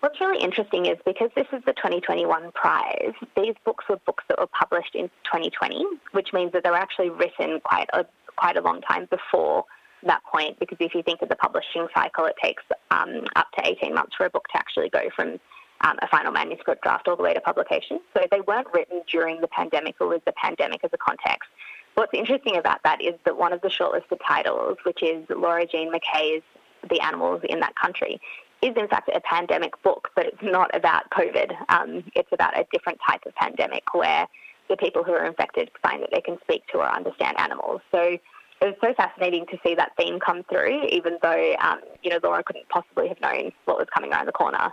What's 0.03 0.19
really 0.19 0.43
interesting 0.43 0.85
is 0.87 0.97
because 1.05 1.29
this 1.33 1.47
is 1.53 1.63
the 1.65 1.71
2021 1.71 2.51
prize, 2.51 3.13
these 3.37 3.55
books 3.63 3.85
were 3.87 3.95
books 4.05 4.25
that 4.27 4.37
were 4.37 4.47
published 4.47 4.95
in 4.95 5.07
2020, 5.23 5.81
which 6.11 6.33
means 6.33 6.51
that 6.51 6.65
they 6.65 6.69
were 6.69 6.75
actually 6.75 7.09
written 7.09 7.61
quite 7.63 7.87
a 7.93 8.03
quite 8.35 8.57
a 8.57 8.61
long 8.61 8.81
time 8.81 9.07
before 9.09 9.63
that 10.05 10.21
point. 10.29 10.59
Because 10.59 10.77
if 10.81 10.93
you 10.93 11.03
think 11.03 11.21
of 11.21 11.29
the 11.29 11.37
publishing 11.37 11.87
cycle, 11.95 12.25
it 12.25 12.35
takes 12.43 12.63
um, 12.91 13.23
up 13.37 13.47
to 13.57 13.65
18 13.65 13.93
months 13.93 14.13
for 14.17 14.25
a 14.25 14.29
book 14.29 14.45
to 14.51 14.57
actually 14.57 14.89
go 14.89 15.03
from 15.15 15.39
um, 15.87 15.95
a 16.01 16.07
final 16.09 16.33
manuscript 16.33 16.83
draft 16.83 17.07
all 17.07 17.15
the 17.15 17.23
way 17.23 17.33
to 17.33 17.39
publication. 17.39 18.01
So 18.13 18.25
they 18.29 18.41
weren't 18.41 18.67
written 18.73 19.03
during 19.09 19.39
the 19.39 19.47
pandemic 19.47 19.95
or 20.01 20.09
with 20.09 20.25
the 20.25 20.33
pandemic 20.33 20.83
as 20.83 20.89
a 20.91 20.97
context. 20.97 21.49
What's 21.93 22.13
interesting 22.13 22.57
about 22.57 22.83
that 22.83 23.01
is 23.01 23.13
that 23.23 23.37
one 23.37 23.53
of 23.53 23.61
the 23.61 23.69
shortlisted 23.69 24.19
titles, 24.27 24.79
which 24.83 25.01
is 25.01 25.25
Laura 25.29 25.65
Jean 25.65 25.93
McKay's 25.93 26.43
The 26.89 26.99
Animals 26.99 27.39
in 27.47 27.61
That 27.61 27.75
Country, 27.75 28.19
is 28.63 28.75
in 28.77 28.87
fact 28.87 29.09
a 29.13 29.19
pandemic 29.21 29.81
book, 29.83 30.09
but 30.15 30.25
it's 30.25 30.41
not 30.41 30.75
about 30.75 31.09
COVID. 31.11 31.51
Um, 31.69 32.03
it's 32.15 32.31
about 32.31 32.57
a 32.57 32.65
different 32.71 32.99
type 33.07 33.21
of 33.25 33.35
pandemic 33.35 33.93
where 33.93 34.27
the 34.69 34.77
people 34.77 35.03
who 35.03 35.11
are 35.11 35.25
infected 35.25 35.69
find 35.81 36.01
that 36.01 36.09
they 36.13 36.21
can 36.21 36.37
speak 36.43 36.65
to 36.67 36.77
or 36.77 36.89
understand 36.89 37.37
animals. 37.37 37.81
So 37.91 37.99
it 38.01 38.21
was 38.61 38.75
so 38.81 38.93
fascinating 38.93 39.45
to 39.47 39.57
see 39.65 39.75
that 39.75 39.91
theme 39.97 40.19
come 40.19 40.43
through, 40.49 40.85
even 40.89 41.17
though 41.21 41.55
um, 41.59 41.81
you 42.01 42.09
know 42.09 42.19
Laura 42.23 42.41
couldn't 42.43 42.69
possibly 42.69 43.09
have 43.09 43.19
known 43.19 43.51
what 43.65 43.77
was 43.77 43.87
coming 43.93 44.11
around 44.13 44.27
the 44.27 44.31
corner 44.31 44.71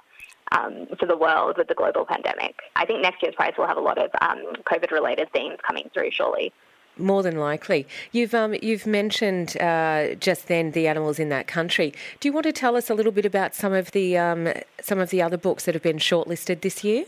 um, 0.52 0.86
for 0.98 1.06
the 1.06 1.16
world 1.16 1.56
with 1.58 1.66
the 1.66 1.74
global 1.74 2.04
pandemic. 2.04 2.54
I 2.76 2.86
think 2.86 3.02
next 3.02 3.22
year's 3.22 3.34
prize 3.34 3.54
will 3.58 3.66
have 3.66 3.76
a 3.76 3.80
lot 3.80 3.98
of 3.98 4.10
um, 4.20 4.44
COVID-related 4.64 5.32
themes 5.32 5.58
coming 5.66 5.90
through, 5.92 6.10
surely. 6.12 6.52
More 6.96 7.22
than 7.22 7.38
likely. 7.38 7.86
You've 8.12 8.34
um, 8.34 8.54
you've 8.62 8.86
mentioned 8.86 9.56
uh, 9.58 10.14
just 10.16 10.48
then 10.48 10.72
the 10.72 10.86
animals 10.86 11.18
in 11.18 11.30
that 11.30 11.46
country. 11.46 11.94
Do 12.18 12.28
you 12.28 12.32
want 12.32 12.44
to 12.44 12.52
tell 12.52 12.76
us 12.76 12.90
a 12.90 12.94
little 12.94 13.12
bit 13.12 13.24
about 13.24 13.54
some 13.54 13.72
of 13.72 13.92
the 13.92 14.18
um, 14.18 14.52
some 14.82 14.98
of 14.98 15.10
the 15.10 15.22
other 15.22 15.38
books 15.38 15.64
that 15.64 15.74
have 15.74 15.82
been 15.82 15.98
shortlisted 15.98 16.60
this 16.60 16.84
year? 16.84 17.06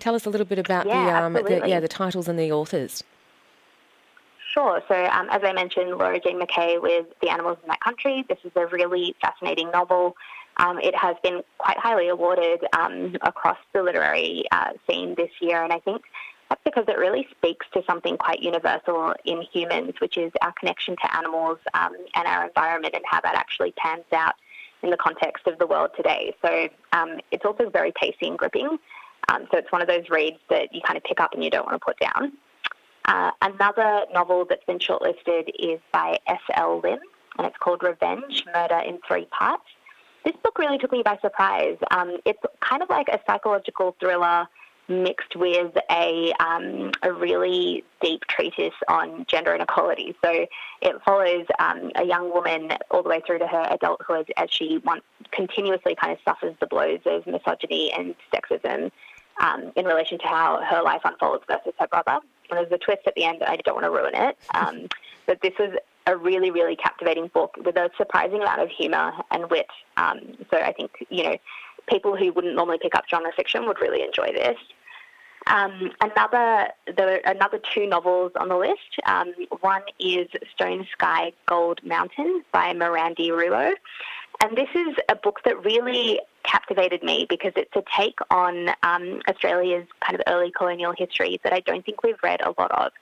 Tell 0.00 0.14
us 0.14 0.26
a 0.26 0.30
little 0.30 0.44
bit 0.44 0.58
about 0.58 0.86
yeah, 0.86 1.04
the, 1.04 1.24
um, 1.24 1.32
the 1.34 1.62
yeah 1.66 1.80
the 1.80 1.88
titles 1.88 2.28
and 2.28 2.38
the 2.38 2.52
authors. 2.52 3.04
Sure. 4.52 4.82
So, 4.86 4.94
um, 4.94 5.28
as 5.30 5.40
I 5.44 5.52
mentioned, 5.54 5.90
Laura 5.90 6.20
Jean 6.20 6.38
McKay 6.38 6.80
with 6.80 7.06
The 7.22 7.30
Animals 7.30 7.56
in 7.62 7.68
That 7.68 7.80
Country. 7.80 8.24
This 8.28 8.38
is 8.44 8.52
a 8.54 8.66
really 8.66 9.14
fascinating 9.22 9.70
novel. 9.70 10.14
Um, 10.58 10.78
it 10.78 10.94
has 10.94 11.16
been 11.22 11.42
quite 11.56 11.78
highly 11.78 12.08
awarded 12.08 12.60
um, 12.78 13.16
across 13.22 13.56
the 13.72 13.82
literary 13.82 14.44
uh, 14.52 14.72
scene 14.86 15.14
this 15.14 15.30
year, 15.40 15.62
and 15.62 15.72
I 15.72 15.78
think 15.78 16.02
that's 16.52 16.60
because 16.64 16.84
it 16.86 16.98
really 16.98 17.26
speaks 17.30 17.64
to 17.72 17.82
something 17.86 18.18
quite 18.18 18.42
universal 18.42 19.14
in 19.24 19.40
humans, 19.40 19.94
which 20.00 20.18
is 20.18 20.30
our 20.42 20.52
connection 20.52 20.96
to 20.96 21.16
animals 21.16 21.56
um, 21.72 21.96
and 22.14 22.26
our 22.26 22.46
environment 22.46 22.92
and 22.94 23.02
how 23.06 23.22
that 23.22 23.34
actually 23.34 23.72
pans 23.72 24.04
out 24.12 24.34
in 24.82 24.90
the 24.90 24.98
context 24.98 25.46
of 25.46 25.58
the 25.58 25.66
world 25.66 25.92
today. 25.96 26.34
So 26.42 26.68
um, 26.92 27.20
it's 27.30 27.46
also 27.46 27.70
very 27.70 27.90
pacey 27.92 28.26
and 28.28 28.36
gripping. 28.36 28.78
Um, 29.30 29.48
so 29.50 29.56
it's 29.56 29.72
one 29.72 29.80
of 29.80 29.88
those 29.88 30.10
reads 30.10 30.36
that 30.50 30.74
you 30.74 30.82
kind 30.82 30.98
of 30.98 31.04
pick 31.04 31.20
up 31.20 31.32
and 31.32 31.42
you 31.42 31.48
don't 31.48 31.64
want 31.64 31.80
to 31.80 31.84
put 31.84 31.98
down. 31.98 32.32
Uh, 33.06 33.30
another 33.40 34.04
novel 34.12 34.44
that's 34.46 34.64
been 34.64 34.78
shortlisted 34.78 35.48
is 35.58 35.80
by 35.90 36.18
S.L. 36.26 36.80
Lim, 36.84 36.98
and 37.38 37.46
it's 37.46 37.56
called 37.56 37.82
Revenge 37.82 38.44
Murder 38.52 38.80
in 38.86 38.98
Three 39.08 39.24
Parts. 39.26 39.64
This 40.22 40.34
book 40.44 40.58
really 40.58 40.76
took 40.76 40.92
me 40.92 41.02
by 41.02 41.16
surprise. 41.22 41.78
Um, 41.90 42.18
it's 42.26 42.42
kind 42.60 42.82
of 42.82 42.90
like 42.90 43.08
a 43.08 43.20
psychological 43.26 43.96
thriller 43.98 44.46
mixed 44.92 45.36
with 45.36 45.76
a, 45.90 46.32
um, 46.40 46.92
a 47.02 47.12
really 47.12 47.84
deep 48.00 48.22
treatise 48.28 48.74
on 48.88 49.24
gender 49.28 49.54
inequality. 49.54 50.14
So 50.24 50.46
it 50.80 51.02
follows 51.04 51.46
um, 51.58 51.90
a 51.96 52.04
young 52.04 52.32
woman 52.32 52.72
all 52.90 53.02
the 53.02 53.08
way 53.08 53.22
through 53.26 53.38
to 53.40 53.46
her 53.46 53.66
adulthood 53.70 54.32
as 54.36 54.50
she 54.50 54.78
wants, 54.78 55.06
continuously 55.30 55.94
kind 55.94 56.12
of 56.12 56.18
suffers 56.24 56.54
the 56.60 56.66
blows 56.66 57.00
of 57.06 57.26
misogyny 57.26 57.92
and 57.92 58.14
sexism 58.32 58.90
um, 59.40 59.72
in 59.76 59.86
relation 59.86 60.18
to 60.18 60.26
how 60.26 60.60
her 60.62 60.82
life 60.82 61.02
unfolds 61.04 61.44
versus 61.48 61.72
her 61.78 61.88
brother. 61.88 62.20
And 62.50 62.58
there's 62.58 62.72
a 62.72 62.78
twist 62.78 63.02
at 63.06 63.14
the 63.14 63.24
end, 63.24 63.40
that 63.40 63.48
I 63.48 63.56
don't 63.56 63.74
want 63.74 63.84
to 63.84 63.90
ruin 63.90 64.14
it. 64.14 64.36
Um, 64.54 64.88
but 65.26 65.40
this 65.40 65.54
was 65.58 65.76
a 66.06 66.16
really, 66.16 66.50
really 66.50 66.76
captivating 66.76 67.28
book 67.28 67.56
with 67.64 67.76
a 67.76 67.90
surprising 67.96 68.42
amount 68.42 68.60
of 68.60 68.68
humour 68.68 69.12
and 69.30 69.48
wit. 69.50 69.68
Um, 69.96 70.20
so 70.50 70.58
I 70.58 70.72
think, 70.72 71.06
you 71.10 71.22
know, 71.22 71.36
people 71.88 72.16
who 72.16 72.32
wouldn't 72.32 72.54
normally 72.54 72.78
pick 72.80 72.94
up 72.94 73.04
genre 73.08 73.30
fiction 73.34 73.66
would 73.66 73.80
really 73.80 74.02
enjoy 74.02 74.32
this. 74.32 74.56
Um, 75.46 75.90
another, 76.00 76.68
there 76.96 77.14
are 77.14 77.32
another 77.32 77.60
two 77.74 77.86
novels 77.86 78.32
on 78.38 78.48
the 78.48 78.56
list. 78.56 79.00
Um, 79.06 79.32
one 79.60 79.82
is 79.98 80.28
Stone 80.54 80.86
Sky 80.92 81.32
Gold 81.46 81.80
Mountain 81.84 82.44
by 82.52 82.72
Mirandi 82.72 83.28
Riwoe. 83.28 83.74
And 84.42 84.56
this 84.56 84.68
is 84.74 84.96
a 85.08 85.14
book 85.14 85.40
that 85.44 85.64
really 85.64 86.20
captivated 86.44 87.02
me 87.02 87.26
because 87.28 87.52
it's 87.56 87.74
a 87.76 87.82
take 87.96 88.18
on 88.30 88.70
um, 88.82 89.20
Australia's 89.28 89.86
kind 90.00 90.14
of 90.14 90.22
early 90.26 90.50
colonial 90.50 90.92
history 90.96 91.40
that 91.44 91.52
I 91.52 91.60
don't 91.60 91.84
think 91.84 92.02
we've 92.02 92.22
read 92.22 92.40
a 92.40 92.54
lot 92.58 92.70
of. 92.72 92.92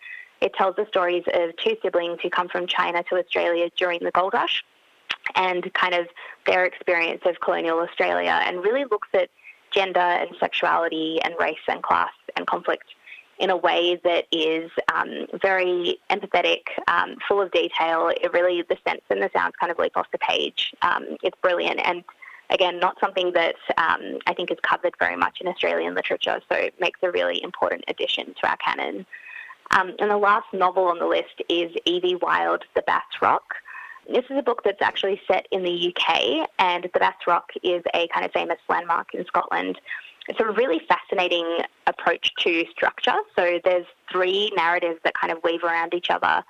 It 0.41 0.55
tells 0.55 0.77
the 0.77 0.87
stories 0.87 1.25
of 1.33 1.57
two 1.57 1.77
siblings 1.83 2.19
who 2.23 2.31
come 2.31 2.49
from 2.49 2.67
China 2.67 3.03
to 3.05 3.17
Australia 3.17 3.71
during 3.77 4.01
the 4.01 4.11
gold 4.11 4.33
rush 4.35 4.65
and 5.35 5.73
kind 5.75 5.95
of 5.95 6.07
their 6.47 6.65
experience 6.65 7.23
of 7.25 7.41
colonial 7.41 7.79
Australia 7.79 8.41
and 8.45 8.63
really 8.63 8.85
looks 8.91 9.09
at 9.15 9.29
gender 9.71 10.01
and 10.01 10.31
sexuality 10.41 11.21
and 11.23 11.35
race 11.39 11.59
and 11.69 11.83
class 11.83 12.11
and 12.37 12.47
conflict 12.47 12.85
in 13.39 13.49
a 13.49 13.57
way 13.57 13.99
that 14.05 14.27
is 14.31 14.71
um, 14.95 15.27
very 15.41 15.99
empathetic, 16.11 16.61
um, 16.89 17.17
full 17.27 17.41
of 17.41 17.51
detail. 17.53 18.09
It 18.09 18.33
really, 18.33 18.63
the 18.63 18.77
sense 18.87 19.01
and 19.09 19.23
the 19.23 19.31
sounds 19.35 19.55
kind 19.59 19.73
of 19.73 19.79
leap 19.79 19.97
off 19.97 20.07
the 20.13 20.19
page. 20.19 20.75
Um, 20.83 21.17
it's 21.23 21.39
brilliant. 21.41 21.81
And 21.83 22.05
again, 22.51 22.79
not 22.79 22.99
something 23.01 23.33
that 23.33 23.57
um, 23.79 24.19
I 24.27 24.35
think 24.35 24.51
is 24.51 24.59
covered 24.63 24.95
very 24.99 25.17
much 25.17 25.41
in 25.41 25.49
Australian 25.49 25.95
literature, 25.95 26.41
so 26.51 26.55
it 26.57 26.75
makes 26.79 27.01
a 27.03 27.11
really 27.11 27.43
important 27.43 27.85
addition 27.89 28.35
to 28.41 28.49
our 28.49 28.57
canon. 28.59 29.07
Um, 29.71 29.95
and 29.99 30.11
the 30.11 30.19
last 30.19 30.47
novel 30.53 30.85
on 30.85 30.99
the 30.99 31.07
list 31.07 31.43
is 31.49 31.75
Evie 31.87 32.17
Wyld, 32.17 32.63
The 32.75 32.83
Bass 32.83 33.05
Rock. 33.23 33.55
This 34.13 34.25
is 34.29 34.37
a 34.37 34.43
book 34.43 34.63
that's 34.65 34.83
actually 34.83 35.21
set 35.27 35.47
in 35.53 35.63
the 35.63 35.95
UK, 35.95 36.49
and 36.59 36.85
the 36.93 36.99
Bass 36.99 37.15
Rock 37.27 37.53
is 37.63 37.83
a 37.95 38.09
kind 38.09 38.27
of 38.27 38.33
famous 38.33 38.59
landmark 38.69 39.15
in 39.15 39.25
Scotland. 39.27 39.81
It's 40.29 40.41
a 40.41 40.47
really 40.47 40.81
fascinating 40.89 41.61
approach 41.87 42.31
to 42.41 42.65
structure. 42.71 43.17
So 43.37 43.59
there's 43.65 43.87
three 44.13 44.53
narratives 44.57 45.01
that 45.05 45.15
kind 45.15 45.33
of 45.33 45.39
weave 45.43 45.65
around 45.65 45.95
each 45.95 46.11
other, 46.11 46.45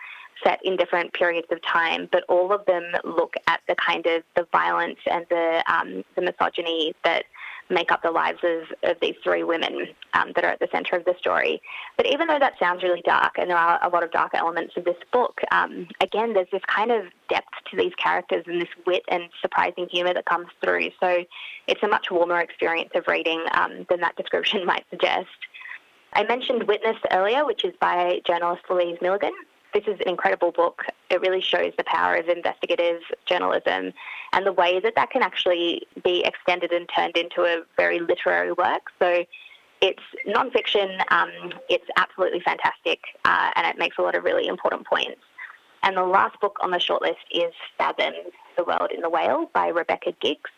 set 0.45 0.59
in 0.65 0.77
different 0.77 1.13
periods 1.13 1.47
of 1.51 1.63
time, 1.63 2.09
but 2.11 2.25
all 2.29 2.53
of 2.53 2.65
them 2.67 2.85
look 3.05 3.35
at 3.47 3.61
the 3.69 3.75
kind 3.77 4.07
of 4.07 4.23
the 4.37 4.47
violence 4.53 4.99
and 5.11 5.25
the 5.31 5.63
um, 5.67 6.05
the 6.15 6.23
misogyny 6.23 6.95
that 7.05 7.25
make 7.71 7.93
up 7.93 8.03
the 8.03 8.11
lives 8.11 8.39
of, 8.43 8.91
of 8.91 8.97
these 9.01 9.15
three 9.23 9.45
women 9.45 9.87
um, 10.15 10.33
that 10.35 10.45
are 10.45 10.51
at 10.51 10.59
the 10.59 10.69
centre 10.73 10.97
of 10.97 11.05
the 11.05 11.15
story. 11.19 11.63
But 11.97 12.07
even 12.07 12.27
though 12.27 12.39
that 12.39 12.59
sounds 12.59 12.83
really 12.83 13.03
dark, 13.03 13.39
and 13.39 13.49
there 13.49 13.57
are 13.57 13.79
a 13.83 13.89
lot 13.89 14.03
of 14.03 14.11
dark 14.11 14.33
elements 14.35 14.75
of 14.77 14.85
this 14.85 14.97
book, 15.13 15.41
um, 15.53 15.89
again, 16.01 16.35
there's 16.35 16.51
this 16.53 16.63
kind 16.67 16.91
of 16.91 17.05
depth 17.29 17.55
to 17.71 17.77
these 17.77 17.95
characters 17.95 18.45
and 18.47 18.61
this 18.61 18.69
wit 18.87 19.03
and 19.09 19.25
surprising 19.41 19.87
humour 19.91 20.15
that 20.15 20.27
comes 20.27 20.49
through. 20.63 20.91
So 21.01 21.25
it's 21.67 21.83
a 21.83 21.89
much 21.89 22.11
warmer 22.11 22.41
experience 22.41 22.91
of 22.95 23.07
reading 23.07 23.45
um, 23.53 23.87
than 23.89 24.01
that 24.01 24.17
description 24.17 24.67
might 24.67 24.85
suggest. 24.91 25.29
I 26.13 26.25
mentioned 26.25 26.65
Witness 26.65 26.97
earlier, 27.13 27.47
which 27.47 27.65
is 27.65 27.75
by 27.81 28.21
journalist 28.27 28.63
Louise 28.69 28.99
Milligan. 29.01 29.33
This 29.73 29.85
is 29.87 30.01
an 30.01 30.09
incredible 30.09 30.53
book. 30.53 30.83
It 31.11 31.21
really 31.21 31.41
shows 31.41 31.73
the 31.77 31.85
power 31.85 32.17
of 32.17 32.29
investigative 32.29 33.03
journalism 33.27 33.93
and 34.33 34.47
the 34.47 34.53
way 34.53 34.81
that 34.81 34.95
that 34.97 35.11
can 35.11 35.23
actually 35.23 35.87
be 36.03 36.25
extended 36.25 36.73
and 36.73 36.89
turned 36.95 37.17
into 37.17 37.43
a 37.43 37.63
very 37.77 38.01
literary 38.01 38.53
work. 38.53 38.91
So 38.99 39.25
it's 39.81 40.03
nonfiction, 40.27 41.01
um, 41.11 41.53
it's 41.69 41.87
absolutely 41.97 42.41
fantastic, 42.41 43.01
uh, 43.25 43.51
and 43.57 43.67
it 43.67 43.79
makes 43.79 43.97
a 43.99 44.03
lot 44.03 44.15
of 44.15 44.25
really 44.25 44.47
important 44.47 44.87
points. 44.87 45.21
And 45.83 45.97
the 45.97 46.05
last 46.05 46.39
book 46.41 46.59
on 46.61 46.71
the 46.71 46.77
shortlist 46.77 47.25
is 47.31 47.53
Fathom, 47.79 48.13
The 48.57 48.65
World 48.65 48.91
in 48.95 49.01
the 49.01 49.09
Whale 49.09 49.49
by 49.55 49.69
Rebecca 49.69 50.13
Giggs. 50.21 50.51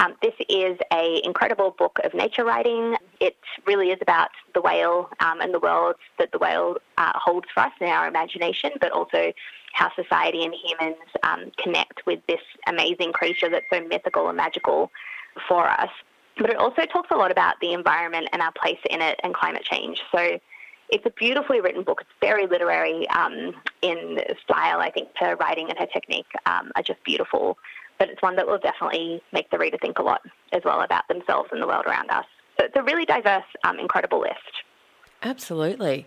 Um, 0.00 0.14
this 0.22 0.32
is 0.48 0.78
an 0.90 1.20
incredible 1.24 1.72
book 1.78 1.98
of 2.02 2.14
nature 2.14 2.42
writing. 2.42 2.96
It 3.20 3.36
really 3.66 3.90
is 3.90 3.98
about 4.00 4.30
the 4.54 4.62
whale 4.62 5.10
um, 5.20 5.42
and 5.42 5.52
the 5.52 5.58
world 5.58 5.96
that 6.18 6.32
the 6.32 6.38
whale 6.38 6.78
uh, 6.96 7.12
holds 7.14 7.48
for 7.52 7.60
us 7.60 7.72
in 7.82 7.86
our 7.86 8.08
imagination, 8.08 8.70
but 8.80 8.92
also 8.92 9.30
how 9.74 9.92
society 9.94 10.42
and 10.42 10.54
humans 10.54 10.96
um, 11.22 11.52
connect 11.58 12.06
with 12.06 12.20
this 12.26 12.40
amazing 12.66 13.12
creature 13.12 13.50
that's 13.50 13.66
so 13.70 13.82
mythical 13.88 14.28
and 14.28 14.38
magical 14.38 14.90
for 15.46 15.68
us. 15.68 15.90
But 16.38 16.48
it 16.48 16.56
also 16.56 16.86
talks 16.86 17.10
a 17.10 17.16
lot 17.16 17.30
about 17.30 17.60
the 17.60 17.74
environment 17.74 18.28
and 18.32 18.40
our 18.40 18.52
place 18.52 18.80
in 18.88 19.02
it 19.02 19.20
and 19.22 19.34
climate 19.34 19.64
change. 19.64 20.00
So 20.10 20.40
it's 20.88 21.04
a 21.04 21.10
beautifully 21.10 21.60
written 21.60 21.82
book. 21.82 22.00
It's 22.00 22.10
very 22.22 22.46
literary 22.46 23.06
um, 23.10 23.54
in 23.82 24.18
style. 24.42 24.80
I 24.80 24.90
think 24.90 25.08
her 25.16 25.36
writing 25.36 25.68
and 25.68 25.78
her 25.78 25.86
technique 25.86 26.32
um, 26.46 26.72
are 26.74 26.82
just 26.82 27.04
beautiful 27.04 27.58
but 28.00 28.08
it's 28.08 28.22
one 28.22 28.34
that 28.36 28.46
will 28.46 28.58
definitely 28.58 29.22
make 29.30 29.48
the 29.50 29.58
reader 29.58 29.76
think 29.80 29.98
a 29.98 30.02
lot 30.02 30.22
as 30.52 30.62
well 30.64 30.80
about 30.80 31.06
themselves 31.06 31.50
and 31.52 31.62
the 31.62 31.66
world 31.66 31.84
around 31.86 32.10
us. 32.10 32.24
So 32.58 32.64
it's 32.64 32.74
a 32.74 32.82
really 32.82 33.04
diverse, 33.04 33.44
um, 33.62 33.78
incredible 33.78 34.20
list. 34.20 34.64
Absolutely. 35.22 36.06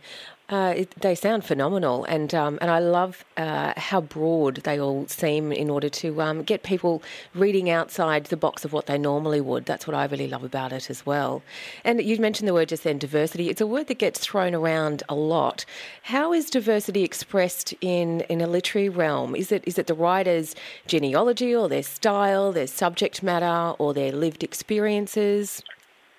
Uh, 0.49 0.73
it, 0.75 0.89
they 1.01 1.15
sound 1.15 1.45
phenomenal, 1.45 2.03
and 2.05 2.35
um, 2.35 2.57
and 2.61 2.69
I 2.69 2.79
love 2.79 3.23
uh, 3.37 3.73
how 3.77 4.01
broad 4.01 4.57
they 4.57 4.79
all 4.79 5.07
seem 5.07 5.51
in 5.51 5.69
order 5.69 5.87
to 5.89 6.21
um, 6.21 6.43
get 6.43 6.63
people 6.63 7.01
reading 7.33 7.69
outside 7.69 8.25
the 8.25 8.37
box 8.37 8.65
of 8.65 8.73
what 8.73 8.87
they 8.87 8.97
normally 8.97 9.39
would. 9.39 9.65
That's 9.65 9.87
what 9.87 9.95
I 9.95 10.05
really 10.05 10.27
love 10.27 10.43
about 10.43 10.73
it 10.73 10.89
as 10.89 11.05
well. 11.05 11.41
And 11.85 12.01
you 12.03 12.17
mentioned 12.17 12.47
the 12.47 12.53
word 12.53 12.69
just 12.69 12.83
then, 12.83 12.97
diversity. 12.97 13.49
It's 13.49 13.61
a 13.61 13.67
word 13.67 13.87
that 13.87 13.99
gets 13.99 14.19
thrown 14.19 14.53
around 14.53 15.01
a 15.07 15.15
lot. 15.15 15.63
How 16.03 16.33
is 16.33 16.49
diversity 16.49 17.03
expressed 17.03 17.73
in, 17.81 18.21
in 18.21 18.41
a 18.41 18.47
literary 18.47 18.89
realm? 18.89 19.35
Is 19.35 19.51
it 19.51 19.63
is 19.65 19.77
it 19.77 19.87
the 19.87 19.93
writer's 19.93 20.55
genealogy, 20.87 21.55
or 21.55 21.69
their 21.69 21.83
style, 21.83 22.51
their 22.51 22.67
subject 22.67 23.23
matter, 23.23 23.75
or 23.79 23.93
their 23.93 24.11
lived 24.11 24.43
experiences? 24.43 25.63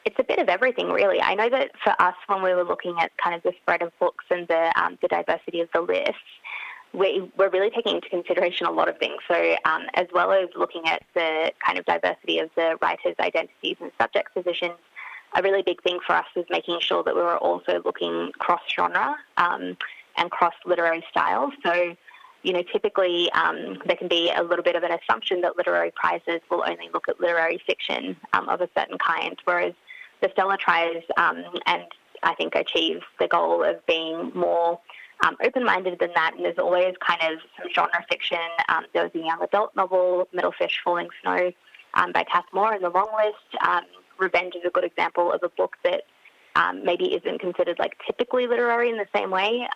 It's 0.04 0.16
a 0.18 0.24
bit 0.24 0.38
of 0.38 0.48
everything, 0.48 0.90
really. 0.90 1.20
I 1.20 1.34
know 1.34 1.48
that 1.50 1.70
for 1.82 1.94
us, 2.00 2.14
when 2.26 2.42
we 2.42 2.54
were 2.54 2.64
looking 2.64 2.94
at 3.00 3.16
kind 3.16 3.34
of 3.34 3.42
the 3.42 3.52
spread 3.62 3.82
of 3.82 3.92
books 3.98 4.24
and 4.30 4.46
the 4.48 4.72
um, 4.80 4.98
the 5.00 5.08
diversity 5.08 5.60
of 5.60 5.68
the 5.72 5.80
lists, 5.80 6.14
we, 6.92 7.30
we're 7.36 7.50
really 7.50 7.70
taking 7.70 7.96
into 7.96 8.08
consideration 8.08 8.66
a 8.66 8.70
lot 8.70 8.88
of 8.88 8.98
things. 8.98 9.20
So, 9.26 9.56
um, 9.64 9.86
as 9.94 10.06
well 10.12 10.32
as 10.32 10.48
looking 10.56 10.86
at 10.86 11.02
the 11.14 11.52
kind 11.64 11.78
of 11.78 11.84
diversity 11.86 12.38
of 12.38 12.50
the 12.54 12.76
writers' 12.80 13.16
identities 13.18 13.76
and 13.80 13.90
subject 14.00 14.34
positions, 14.34 14.78
a 15.34 15.42
really 15.42 15.62
big 15.62 15.82
thing 15.82 15.98
for 16.06 16.14
us 16.14 16.26
was 16.36 16.44
making 16.50 16.78
sure 16.80 17.02
that 17.02 17.14
we 17.14 17.20
were 17.20 17.38
also 17.38 17.82
looking 17.84 18.30
cross 18.38 18.62
genre 18.74 19.16
um, 19.36 19.76
and 20.16 20.30
cross 20.30 20.54
literary 20.64 21.04
styles. 21.10 21.52
So, 21.64 21.96
you 22.42 22.52
know, 22.52 22.62
typically 22.62 23.32
um, 23.32 23.78
there 23.86 23.96
can 23.96 24.06
be 24.06 24.30
a 24.30 24.42
little 24.42 24.62
bit 24.62 24.76
of 24.76 24.82
an 24.82 24.92
assumption 24.92 25.40
that 25.40 25.56
literary 25.56 25.92
prizes 25.96 26.40
will 26.50 26.62
only 26.68 26.88
look 26.92 27.08
at 27.08 27.18
literary 27.18 27.60
fiction 27.66 28.16
um, 28.34 28.48
of 28.48 28.60
a 28.60 28.68
certain 28.76 28.98
kind, 28.98 29.36
whereas 29.44 29.72
the 30.24 30.30
Stella 30.32 30.56
tries 30.56 31.02
um, 31.18 31.44
and 31.66 31.84
I 32.22 32.34
think 32.34 32.54
achieves 32.54 33.04
the 33.20 33.28
goal 33.28 33.62
of 33.62 33.84
being 33.86 34.32
more 34.34 34.80
um, 35.24 35.36
open-minded 35.44 35.98
than 36.00 36.10
that, 36.14 36.32
and 36.34 36.44
there's 36.44 36.58
always 36.58 36.94
kind 37.06 37.20
of 37.22 37.38
some 37.56 37.68
genre 37.74 38.04
fiction. 38.10 38.38
Um, 38.70 38.84
there 38.94 39.04
was 39.04 39.12
a 39.14 39.18
young 39.18 39.42
adult 39.42 39.76
novel, 39.76 40.26
Metal 40.32 40.52
Fish, 40.58 40.80
Falling 40.82 41.08
Snow, 41.20 41.52
um, 41.92 42.12
by 42.12 42.24
Cath 42.24 42.46
Moore 42.54 42.74
in 42.74 42.82
the 42.82 42.88
long 42.88 43.10
list. 43.22 43.62
Um, 43.68 43.84
Revenge 44.18 44.54
is 44.54 44.62
a 44.64 44.70
good 44.70 44.84
example 44.84 45.30
of 45.30 45.42
a 45.42 45.50
book 45.50 45.76
that 45.84 46.02
um, 46.56 46.84
maybe 46.84 47.14
isn't 47.14 47.40
considered 47.40 47.78
like 47.78 47.94
typically 48.06 48.46
literary 48.46 48.88
in 48.88 48.96
the 48.96 49.06
same 49.14 49.30
way, 49.30 49.68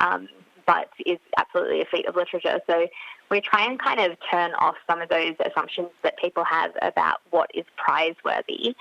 but 0.67 0.89
is 1.05 1.19
absolutely 1.37 1.83
a 1.83 1.87
feat 1.87 2.07
of 2.07 2.17
literature. 2.17 2.61
So 2.69 2.87
we 3.31 3.41
try 3.41 3.65
and 3.65 3.79
kind 3.79 4.01
of 4.01 4.17
turn 4.31 4.53
off 4.55 4.77
some 4.89 5.01
of 5.01 5.09
those 5.09 5.35
assumptions 5.45 5.89
that 6.03 6.17
people 6.19 6.45
have 6.45 6.73
about 6.83 7.21
what 7.31 7.51
is 7.55 7.65
prize-worthy. 7.77 8.75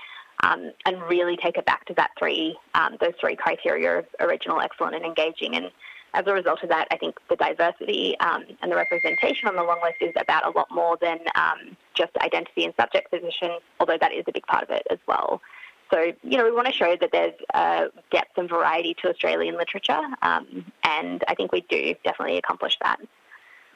Um, 0.44 0.72
and 0.86 1.02
really 1.02 1.36
take 1.36 1.56
it 1.56 1.66
back 1.66 1.84
to 1.86 1.94
that 1.94 2.10
three, 2.16 2.56
um, 2.74 2.96
those 3.00 3.14
three 3.20 3.34
criteria 3.34 3.98
of 3.98 4.06
original, 4.20 4.60
excellent, 4.60 4.94
and 4.94 5.04
engaging. 5.04 5.56
And 5.56 5.72
as 6.14 6.24
a 6.26 6.32
result 6.32 6.62
of 6.62 6.68
that, 6.68 6.86
I 6.92 6.96
think 6.96 7.16
the 7.28 7.36
diversity 7.36 8.16
um, 8.20 8.44
and 8.62 8.70
the 8.70 8.76
representation 8.76 9.48
on 9.48 9.56
the 9.56 9.64
long 9.64 9.80
list 9.82 9.96
is 10.00 10.12
about 10.16 10.46
a 10.46 10.50
lot 10.56 10.68
more 10.70 10.96
than 11.00 11.18
um, 11.34 11.76
just 11.94 12.16
identity 12.18 12.64
and 12.64 12.74
subject 12.80 13.10
position, 13.10 13.50
although 13.80 13.98
that 14.00 14.12
is 14.12 14.24
a 14.28 14.32
big 14.32 14.46
part 14.46 14.62
of 14.62 14.70
it 14.70 14.86
as 14.90 14.98
well. 15.08 15.42
So, 15.90 16.12
you 16.22 16.36
know, 16.36 16.44
we 16.44 16.52
want 16.52 16.66
to 16.66 16.72
show 16.72 16.96
that 17.00 17.10
there's 17.12 17.34
uh, 17.54 17.86
depth 18.10 18.36
and 18.36 18.48
variety 18.48 18.94
to 19.02 19.08
Australian 19.08 19.56
literature, 19.56 20.00
um, 20.22 20.66
and 20.84 21.24
I 21.28 21.34
think 21.34 21.50
we 21.50 21.62
do 21.62 21.94
definitely 22.04 22.38
accomplish 22.38 22.76
that. 22.82 22.98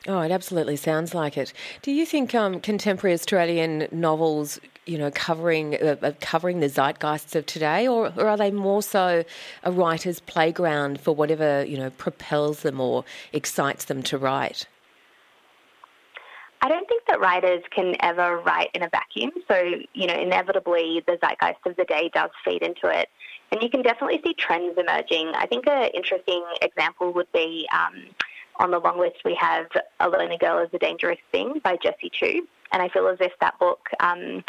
Oh, 0.08 0.20
it 0.20 0.32
absolutely 0.32 0.76
sounds 0.76 1.14
like 1.14 1.38
it. 1.38 1.52
Do 1.80 1.92
you 1.92 2.04
think 2.04 2.34
um, 2.34 2.60
contemporary 2.60 3.14
Australian 3.14 3.86
novels, 3.92 4.58
you 4.86 4.98
know, 4.98 5.10
covering 5.12 5.76
uh, 5.76 6.12
covering 6.20 6.60
the 6.60 6.68
zeitgeists 6.68 7.34
of 7.34 7.46
today, 7.46 7.86
or, 7.86 8.12
or 8.16 8.28
are 8.28 8.36
they 8.36 8.50
more 8.50 8.82
so 8.82 9.24
a 9.62 9.72
writer's 9.72 10.20
playground 10.20 11.00
for 11.00 11.14
whatever 11.14 11.64
you 11.64 11.78
know 11.78 11.90
propels 11.90 12.60
them 12.60 12.80
or 12.80 13.04
excites 13.32 13.84
them 13.84 14.02
to 14.04 14.18
write? 14.18 14.66
I 16.64 16.68
don't 16.68 16.88
think 16.88 17.02
that 17.08 17.20
writers 17.20 17.62
can 17.74 17.96
ever 18.00 18.38
write 18.38 18.70
in 18.72 18.84
a 18.84 18.88
vacuum. 18.88 19.32
So, 19.48 19.60
you 19.94 20.06
know, 20.06 20.14
inevitably 20.14 21.02
the 21.08 21.18
zeitgeist 21.20 21.58
of 21.66 21.74
the 21.74 21.84
day 21.84 22.08
does 22.14 22.30
feed 22.44 22.62
into 22.62 22.86
it. 22.86 23.08
And 23.50 23.60
you 23.60 23.68
can 23.68 23.82
definitely 23.82 24.20
see 24.24 24.32
trends 24.34 24.78
emerging. 24.78 25.32
I 25.34 25.46
think 25.46 25.66
an 25.66 25.90
interesting 25.92 26.44
example 26.62 27.12
would 27.14 27.30
be 27.32 27.68
um, 27.74 28.04
on 28.60 28.70
the 28.70 28.78
long 28.78 29.00
list 29.00 29.16
we 29.24 29.36
have 29.40 29.66
A 29.98 30.08
Lonely 30.08 30.38
Girl 30.38 30.60
is 30.60 30.70
a 30.72 30.78
Dangerous 30.78 31.18
Thing 31.32 31.60
by 31.64 31.76
Jessie 31.82 32.12
Tu. 32.18 32.46
And 32.70 32.80
I 32.80 32.88
feel 32.88 33.08
as 33.08 33.18
if 33.20 33.32
that 33.40 33.58
book 33.58 33.88
um, 33.98 34.44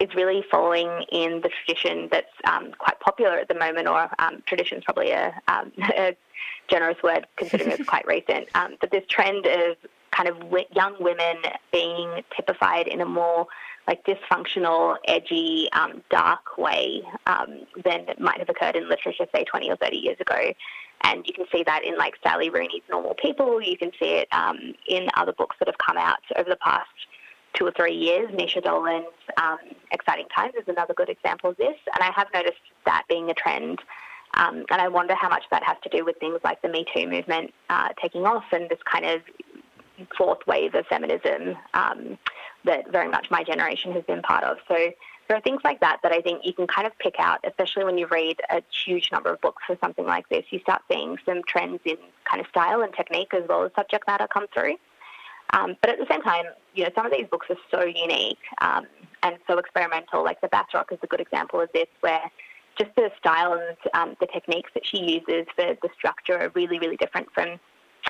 is 0.00 0.14
really 0.14 0.44
following 0.50 0.88
in 1.10 1.40
the 1.40 1.50
tradition 1.64 2.08
that's 2.10 2.32
um, 2.44 2.72
quite 2.78 2.98
popular 3.00 3.38
at 3.38 3.48
the 3.48 3.54
moment, 3.54 3.88
or 3.88 4.08
um, 4.18 4.42
tradition 4.46 4.78
is 4.78 4.84
probably 4.84 5.10
a, 5.10 5.34
um, 5.48 5.72
a, 5.78 6.16
generous 6.68 7.02
word 7.02 7.26
considering 7.36 7.70
it's 7.70 7.88
quite 7.88 8.06
recent. 8.06 8.48
Um, 8.54 8.76
but 8.80 8.90
this 8.90 9.04
trend 9.08 9.46
of 9.46 9.76
kind 10.10 10.28
of 10.28 10.36
young 10.74 10.96
women 11.00 11.36
being 11.72 12.22
typified 12.34 12.88
in 12.88 13.00
a 13.00 13.04
more 13.04 13.46
like 13.86 14.04
dysfunctional, 14.04 14.96
edgy, 15.06 15.68
um, 15.72 16.02
dark 16.10 16.58
way 16.58 17.02
um, 17.26 17.60
than 17.84 18.06
might 18.18 18.38
have 18.38 18.48
occurred 18.48 18.76
in 18.76 18.88
literature, 18.88 19.26
say 19.34 19.44
20 19.44 19.70
or 19.70 19.76
30 19.76 19.96
years 19.96 20.20
ago. 20.20 20.52
And 21.02 21.24
you 21.26 21.32
can 21.32 21.46
see 21.50 21.62
that 21.64 21.84
in 21.84 21.96
like 21.96 22.14
Sally 22.22 22.50
Rooney's 22.50 22.82
Normal 22.90 23.14
People. 23.14 23.62
You 23.62 23.78
can 23.78 23.92
see 23.98 24.16
it 24.16 24.28
um, 24.32 24.74
in 24.86 25.08
other 25.14 25.32
books 25.32 25.56
that 25.58 25.68
have 25.68 25.78
come 25.78 25.96
out 25.96 26.20
over 26.36 26.50
the 26.50 26.56
past 26.56 26.88
two 27.58 27.66
or 27.66 27.72
three 27.72 27.94
years. 27.94 28.30
Naoise 28.30 28.62
Dolan's 28.62 29.06
um, 29.36 29.58
Exciting 29.90 30.26
Times 30.34 30.54
is 30.54 30.68
another 30.68 30.94
good 30.94 31.08
example 31.08 31.50
of 31.50 31.56
this. 31.56 31.76
And 31.92 32.02
I 32.02 32.12
have 32.14 32.28
noticed 32.32 32.60
that 32.86 33.02
being 33.08 33.30
a 33.30 33.34
trend. 33.34 33.80
Um, 34.34 34.64
and 34.70 34.80
I 34.80 34.88
wonder 34.88 35.14
how 35.14 35.28
much 35.28 35.44
that 35.50 35.62
has 35.64 35.76
to 35.82 35.88
do 35.88 36.04
with 36.04 36.16
things 36.18 36.38
like 36.44 36.62
the 36.62 36.68
Me 36.68 36.84
Too 36.94 37.08
movement 37.08 37.52
uh, 37.70 37.88
taking 38.00 38.26
off 38.26 38.44
and 38.52 38.68
this 38.68 38.78
kind 38.84 39.04
of 39.04 39.22
fourth 40.16 40.46
wave 40.46 40.74
of 40.74 40.86
feminism 40.86 41.56
um, 41.74 42.18
that 42.64 42.90
very 42.92 43.08
much 43.08 43.30
my 43.30 43.42
generation 43.42 43.92
has 43.92 44.04
been 44.04 44.22
part 44.22 44.44
of. 44.44 44.58
So 44.68 44.76
there 45.26 45.36
are 45.36 45.40
things 45.40 45.60
like 45.64 45.80
that 45.80 45.98
that 46.02 46.12
I 46.12 46.20
think 46.20 46.42
you 46.44 46.52
can 46.52 46.66
kind 46.66 46.86
of 46.86 46.96
pick 46.98 47.16
out, 47.18 47.40
especially 47.44 47.84
when 47.84 47.98
you 47.98 48.06
read 48.06 48.38
a 48.50 48.62
huge 48.84 49.10
number 49.10 49.32
of 49.32 49.40
books 49.40 49.62
for 49.66 49.76
something 49.80 50.06
like 50.06 50.28
this. 50.28 50.44
You 50.50 50.60
start 50.60 50.82
seeing 50.90 51.16
some 51.26 51.42
trends 51.46 51.80
in 51.84 51.96
kind 52.24 52.40
of 52.40 52.46
style 52.48 52.82
and 52.82 52.92
technique 52.94 53.34
as 53.34 53.42
well 53.48 53.64
as 53.64 53.72
subject 53.74 54.06
matter 54.06 54.26
come 54.32 54.46
through. 54.54 54.76
Um, 55.52 55.76
but 55.80 55.90
at 55.90 55.98
the 55.98 56.06
same 56.10 56.22
time, 56.22 56.44
you 56.74 56.84
know, 56.84 56.90
some 56.94 57.06
of 57.06 57.12
these 57.12 57.26
books 57.30 57.46
are 57.50 57.56
so 57.70 57.84
unique 57.84 58.38
um, 58.60 58.86
and 59.22 59.36
so 59.46 59.58
experimental. 59.58 60.22
Like 60.22 60.40
the 60.40 60.48
Bass 60.48 60.66
Rock 60.74 60.92
is 60.92 60.98
a 61.02 61.06
good 61.06 61.20
example 61.20 61.60
of 61.60 61.70
this, 61.72 61.88
where 62.00 62.30
just 62.78 62.94
the 62.96 63.10
style 63.18 63.54
and 63.54 63.76
um, 63.94 64.16
the 64.20 64.26
techniques 64.26 64.70
that 64.74 64.86
she 64.86 64.98
uses 64.98 65.46
for 65.56 65.76
the 65.82 65.88
structure 65.96 66.38
are 66.38 66.50
really, 66.54 66.78
really 66.78 66.96
different 66.96 67.28
from 67.32 67.58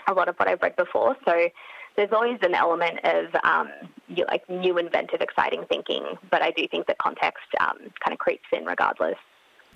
a 0.06 0.12
lot 0.12 0.28
of 0.28 0.36
what 0.36 0.48
I've 0.48 0.60
read 0.62 0.76
before. 0.76 1.16
So 1.26 1.48
there's 1.96 2.12
always 2.12 2.38
an 2.42 2.54
element 2.54 3.00
of 3.04 3.26
um, 3.44 3.70
like 4.28 4.48
new, 4.48 4.78
inventive, 4.78 5.20
exciting 5.20 5.64
thinking, 5.68 6.04
but 6.30 6.42
I 6.42 6.50
do 6.52 6.66
think 6.68 6.86
that 6.86 6.98
context 6.98 7.46
um, 7.60 7.78
kind 8.00 8.12
of 8.12 8.18
creeps 8.18 8.46
in 8.52 8.64
regardless. 8.64 9.16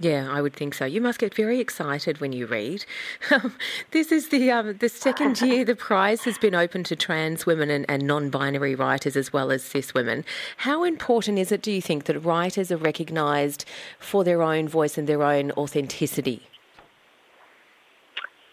Yeah, 0.02 0.28
I 0.28 0.42
would 0.42 0.52
think 0.52 0.74
so. 0.74 0.84
You 0.84 1.00
must 1.00 1.20
get 1.20 1.32
very 1.32 1.60
excited 1.60 2.20
when 2.20 2.32
you 2.32 2.44
read. 2.44 2.84
this 3.92 4.10
is 4.10 4.30
the 4.30 4.50
um, 4.50 4.76
the 4.78 4.88
second 4.88 5.40
year 5.40 5.64
the 5.64 5.76
prize 5.76 6.24
has 6.24 6.38
been 6.38 6.56
open 6.56 6.82
to 6.84 6.96
trans 6.96 7.46
women 7.46 7.70
and, 7.70 7.86
and 7.88 8.04
non-binary 8.04 8.74
writers 8.74 9.16
as 9.16 9.32
well 9.32 9.52
as 9.52 9.62
cis 9.62 9.94
women. 9.94 10.24
How 10.56 10.82
important 10.82 11.38
is 11.38 11.52
it, 11.52 11.62
do 11.62 11.70
you 11.70 11.80
think, 11.80 12.06
that 12.06 12.18
writers 12.18 12.72
are 12.72 12.78
recognised 12.78 13.64
for 14.00 14.24
their 14.24 14.42
own 14.42 14.66
voice 14.66 14.98
and 14.98 15.08
their 15.08 15.22
own 15.22 15.52
authenticity? 15.52 16.48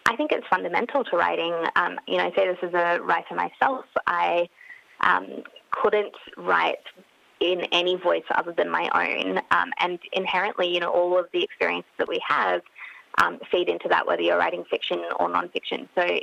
I 0.06 0.14
think 0.14 0.30
it's 0.30 0.46
fundamental 0.46 1.02
to 1.02 1.16
writing. 1.16 1.52
Um, 1.74 1.98
you 2.06 2.18
know, 2.18 2.26
I 2.26 2.36
say 2.36 2.46
this 2.46 2.58
as 2.62 2.74
a 2.74 3.02
writer 3.02 3.34
myself. 3.34 3.86
I 4.06 4.48
um, 5.00 5.42
couldn't 5.72 6.14
write 6.36 6.78
in 7.40 7.62
any 7.72 7.96
voice 7.96 8.24
other 8.34 8.52
than 8.52 8.70
my 8.70 8.88
own, 8.94 9.38
um, 9.50 9.72
and 9.80 9.98
inherently, 10.12 10.72
you 10.72 10.80
know, 10.80 10.90
all 10.90 11.18
of 11.18 11.26
the 11.32 11.42
experiences 11.42 11.90
that 11.98 12.08
we 12.08 12.20
have 12.26 12.60
um, 13.22 13.38
feed 13.50 13.68
into 13.68 13.88
that, 13.88 14.06
whether 14.06 14.22
you're 14.22 14.38
writing 14.38 14.64
fiction 14.70 15.02
or 15.18 15.28
nonfiction. 15.28 15.88
So, 15.94 16.20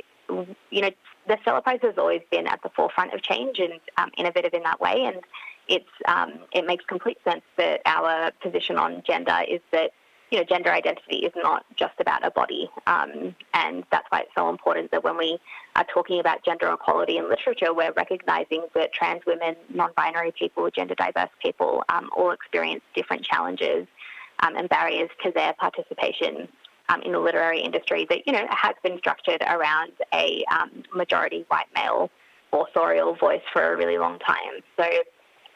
you 0.70 0.82
know, 0.82 0.90
the 1.26 1.38
Stella 1.42 1.60
Prize 1.60 1.80
has 1.82 1.98
always 1.98 2.22
been 2.30 2.46
at 2.46 2.62
the 2.62 2.70
forefront 2.70 3.12
of 3.14 3.22
change 3.22 3.58
and 3.58 3.74
um, 3.96 4.10
innovative 4.16 4.54
in 4.54 4.62
that 4.62 4.80
way, 4.80 5.04
and 5.04 5.22
it's 5.68 5.88
um, 6.06 6.40
it 6.52 6.66
makes 6.66 6.84
complete 6.86 7.18
sense 7.24 7.42
that 7.56 7.82
our 7.84 8.30
position 8.40 8.78
on 8.78 9.02
gender 9.06 9.40
is 9.48 9.60
that 9.72 9.90
you 10.30 10.38
know, 10.38 10.44
gender 10.44 10.70
identity 10.70 11.18
is 11.18 11.32
not 11.36 11.64
just 11.76 11.94
about 12.00 12.26
a 12.26 12.30
body. 12.30 12.68
Um, 12.86 13.34
and 13.54 13.84
that's 13.90 14.06
why 14.10 14.20
it's 14.20 14.30
so 14.36 14.48
important 14.48 14.90
that 14.90 15.02
when 15.02 15.16
we 15.16 15.38
are 15.76 15.84
talking 15.92 16.20
about 16.20 16.44
gender 16.44 16.70
equality 16.72 17.16
in 17.16 17.28
literature, 17.28 17.72
we're 17.72 17.92
recognizing 17.92 18.66
that 18.74 18.92
trans 18.92 19.22
women, 19.26 19.56
non 19.72 19.90
binary 19.96 20.32
people, 20.32 20.68
gender 20.70 20.94
diverse 20.94 21.30
people 21.42 21.84
um, 21.88 22.10
all 22.16 22.32
experience 22.32 22.82
different 22.94 23.24
challenges 23.24 23.86
um, 24.40 24.56
and 24.56 24.68
barriers 24.68 25.10
to 25.24 25.32
their 25.32 25.54
participation 25.54 26.48
um, 26.88 27.00
in 27.02 27.12
the 27.12 27.18
literary 27.18 27.60
industry 27.60 28.06
that, 28.10 28.26
you 28.26 28.32
know, 28.32 28.46
has 28.50 28.74
been 28.82 28.98
structured 28.98 29.42
around 29.42 29.92
a 30.14 30.44
um, 30.50 30.82
majority 30.94 31.44
white 31.48 31.66
male 31.74 32.10
authorial 32.52 33.14
voice 33.14 33.42
for 33.52 33.74
a 33.74 33.76
really 33.76 33.98
long 33.98 34.18
time. 34.20 34.62
So 34.78 34.88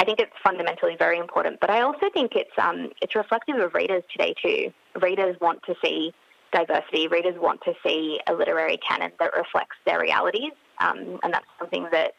I 0.02 0.04
think 0.04 0.18
it's 0.18 0.32
fundamentally 0.42 0.96
very 0.98 1.20
important, 1.20 1.60
but 1.60 1.70
I 1.70 1.82
also 1.82 2.10
think 2.12 2.32
it's 2.34 2.50
um, 2.58 2.90
it's 3.00 3.14
reflective 3.14 3.54
of 3.58 3.72
readers 3.72 4.02
today 4.10 4.34
too. 4.42 4.72
Readers 5.00 5.36
want 5.40 5.62
to 5.62 5.76
see 5.80 6.12
diversity. 6.52 7.06
Readers 7.06 7.36
want 7.38 7.60
to 7.62 7.72
see 7.86 8.18
a 8.26 8.32
literary 8.32 8.78
canon 8.78 9.12
that 9.20 9.32
reflects 9.32 9.76
their 9.86 10.00
realities, 10.00 10.50
um, 10.80 11.20
and 11.22 11.32
that's 11.32 11.46
something 11.56 11.86
that 11.92 12.14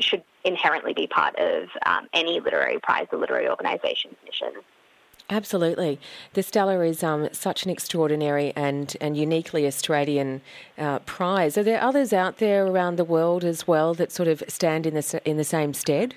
should 0.00 0.22
inherently 0.44 0.94
be 0.94 1.06
part 1.06 1.38
of 1.38 1.68
um, 1.84 2.08
any 2.14 2.40
literary 2.40 2.78
prize 2.82 3.06
or 3.12 3.18
literary 3.18 3.46
organisation's 3.46 4.16
mission. 4.24 4.62
Absolutely. 5.28 6.00
The 6.32 6.42
Stella 6.42 6.80
is 6.80 7.02
um, 7.02 7.28
such 7.32 7.66
an 7.66 7.70
extraordinary 7.70 8.54
and, 8.56 8.96
and 9.02 9.18
uniquely 9.18 9.66
Australian 9.66 10.40
uh, 10.78 11.00
prize. 11.00 11.58
Are 11.58 11.62
there 11.62 11.82
others 11.82 12.14
out 12.14 12.38
there 12.38 12.66
around 12.66 12.96
the 12.96 13.04
world 13.04 13.44
as 13.44 13.66
well 13.66 13.92
that 13.92 14.12
sort 14.12 14.28
of 14.28 14.42
stand 14.48 14.86
in 14.86 14.94
the, 14.94 15.20
in 15.26 15.36
the 15.36 15.44
same 15.44 15.74
stead? 15.74 16.14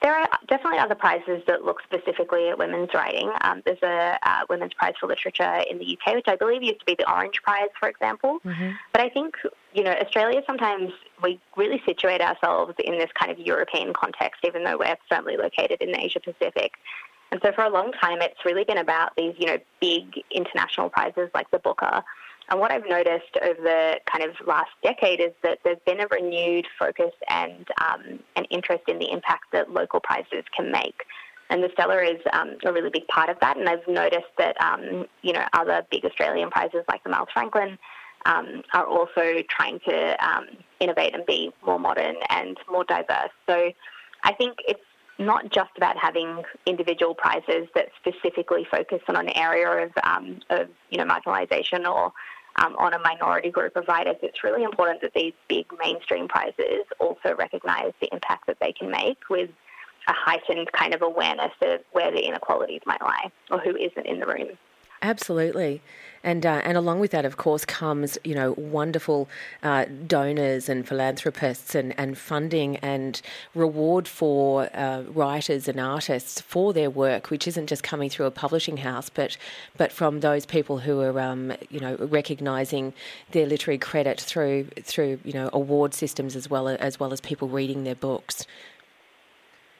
There 0.00 0.14
are 0.14 0.28
definitely 0.46 0.78
other 0.78 0.94
prizes 0.94 1.42
that 1.48 1.64
look 1.64 1.82
specifically 1.82 2.48
at 2.48 2.58
women's 2.58 2.90
writing. 2.94 3.32
Um, 3.40 3.62
there's 3.64 3.82
a 3.82 4.18
uh, 4.22 4.40
Women's 4.48 4.72
Prize 4.74 4.94
for 5.00 5.08
Literature 5.08 5.62
in 5.68 5.78
the 5.78 5.98
UK, 5.98 6.14
which 6.14 6.28
I 6.28 6.36
believe 6.36 6.62
used 6.62 6.80
to 6.80 6.86
be 6.86 6.94
the 6.96 7.10
Orange 7.10 7.42
Prize, 7.42 7.68
for 7.78 7.88
example. 7.88 8.38
Mm-hmm. 8.44 8.70
But 8.92 9.00
I 9.00 9.08
think, 9.08 9.34
you 9.74 9.82
know, 9.82 9.90
Australia 9.92 10.42
sometimes 10.46 10.92
we 11.22 11.40
really 11.56 11.82
situate 11.84 12.20
ourselves 12.20 12.74
in 12.84 12.96
this 12.96 13.10
kind 13.18 13.32
of 13.32 13.40
European 13.40 13.92
context, 13.92 14.44
even 14.44 14.62
though 14.62 14.78
we're 14.78 14.96
firmly 15.08 15.36
located 15.36 15.80
in 15.80 15.90
the 15.90 16.00
Asia 16.00 16.20
Pacific. 16.20 16.74
And 17.30 17.40
so 17.42 17.52
for 17.52 17.64
a 17.64 17.70
long 17.70 17.92
time, 17.92 18.22
it's 18.22 18.44
really 18.44 18.64
been 18.64 18.78
about 18.78 19.16
these, 19.16 19.34
you 19.36 19.46
know, 19.46 19.58
big 19.80 20.22
international 20.30 20.90
prizes 20.90 21.28
like 21.34 21.50
the 21.50 21.58
Booker. 21.58 22.02
And 22.50 22.60
what 22.60 22.70
I've 22.70 22.88
noticed 22.88 23.36
over 23.42 23.60
the 23.60 24.00
kind 24.10 24.24
of 24.24 24.34
last 24.46 24.70
decade 24.82 25.20
is 25.20 25.32
that 25.42 25.58
there's 25.64 25.78
been 25.86 26.00
a 26.00 26.06
renewed 26.06 26.66
focus 26.78 27.12
and 27.28 27.66
um, 27.80 28.20
an 28.36 28.44
interest 28.44 28.84
in 28.88 28.98
the 28.98 29.10
impact 29.10 29.44
that 29.52 29.70
local 29.70 30.00
prizes 30.00 30.44
can 30.56 30.72
make. 30.72 31.04
And 31.50 31.62
the 31.62 31.70
Stella 31.72 32.02
is 32.02 32.20
um, 32.32 32.56
a 32.64 32.72
really 32.72 32.90
big 32.90 33.06
part 33.08 33.28
of 33.28 33.38
that. 33.40 33.56
And 33.56 33.68
I've 33.68 33.86
noticed 33.86 34.32
that, 34.38 34.58
um, 34.62 35.06
you 35.22 35.32
know, 35.32 35.44
other 35.52 35.82
big 35.90 36.04
Australian 36.04 36.50
prizes 36.50 36.84
like 36.88 37.02
the 37.04 37.10
Miles 37.10 37.28
Franklin 37.32 37.78
um, 38.26 38.62
are 38.74 38.86
also 38.86 39.42
trying 39.48 39.80
to 39.88 40.26
um, 40.26 40.46
innovate 40.80 41.14
and 41.14 41.24
be 41.26 41.52
more 41.64 41.78
modern 41.78 42.16
and 42.30 42.58
more 42.70 42.84
diverse. 42.84 43.30
So 43.48 43.72
I 44.22 44.32
think 44.34 44.58
it's 44.66 44.80
not 45.18 45.50
just 45.50 45.70
about 45.76 45.96
having 45.96 46.42
individual 46.66 47.14
prizes 47.14 47.68
that 47.74 47.88
specifically 47.98 48.66
focus 48.70 49.00
on 49.08 49.16
an 49.16 49.30
area 49.30 49.86
of, 49.86 49.90
um, 50.04 50.40
of 50.50 50.68
you 50.90 50.98
know, 50.98 51.04
marginalisation 51.04 51.86
or 51.86 52.12
um, 52.58 52.76
on 52.76 52.94
a 52.94 52.98
minority 52.98 53.50
group 53.50 53.76
of 53.76 53.86
writers. 53.88 54.16
It's 54.22 54.42
really 54.44 54.64
important 54.64 55.00
that 55.02 55.12
these 55.14 55.32
big 55.48 55.66
mainstream 55.78 56.28
prizes 56.28 56.84
also 56.98 57.34
recognise 57.38 57.92
the 58.00 58.08
impact 58.12 58.46
that 58.46 58.58
they 58.60 58.72
can 58.72 58.90
make 58.90 59.18
with 59.30 59.50
a 60.08 60.12
heightened 60.12 60.70
kind 60.72 60.94
of 60.94 61.02
awareness 61.02 61.52
of 61.62 61.80
where 61.92 62.10
the 62.10 62.20
inequalities 62.20 62.80
might 62.86 63.02
lie 63.02 63.30
or 63.50 63.58
who 63.58 63.76
isn't 63.76 64.06
in 64.06 64.20
the 64.20 64.26
room. 64.26 64.48
Absolutely. 65.02 65.82
And, 66.24 66.44
uh, 66.44 66.60
and 66.64 66.76
along 66.76 67.00
with 67.00 67.10
that, 67.12 67.24
of 67.24 67.36
course, 67.36 67.64
comes 67.64 68.18
you 68.24 68.34
know 68.34 68.54
wonderful 68.56 69.28
uh, 69.62 69.86
donors 70.06 70.68
and 70.68 70.86
philanthropists 70.86 71.74
and, 71.74 71.98
and 71.98 72.18
funding 72.18 72.76
and 72.78 73.20
reward 73.54 74.08
for 74.08 74.68
uh, 74.74 75.02
writers 75.02 75.68
and 75.68 75.78
artists 75.78 76.40
for 76.40 76.72
their 76.72 76.90
work, 76.90 77.30
which 77.30 77.46
isn't 77.46 77.68
just 77.68 77.82
coming 77.82 78.10
through 78.10 78.26
a 78.26 78.30
publishing 78.30 78.78
house, 78.78 79.08
but 79.08 79.36
but 79.76 79.92
from 79.92 80.20
those 80.20 80.46
people 80.46 80.78
who 80.78 81.00
are 81.00 81.20
um, 81.20 81.52
you 81.70 81.80
know 81.80 81.96
recognising 81.96 82.92
their 83.30 83.46
literary 83.46 83.78
credit 83.78 84.20
through 84.20 84.64
through 84.82 85.18
you 85.24 85.32
know 85.32 85.50
award 85.52 85.94
systems 85.94 86.34
as 86.36 86.50
well 86.50 86.68
as 86.68 86.98
well 87.00 87.12
as 87.12 87.20
people 87.20 87.48
reading 87.48 87.84
their 87.84 87.94
books. 87.94 88.46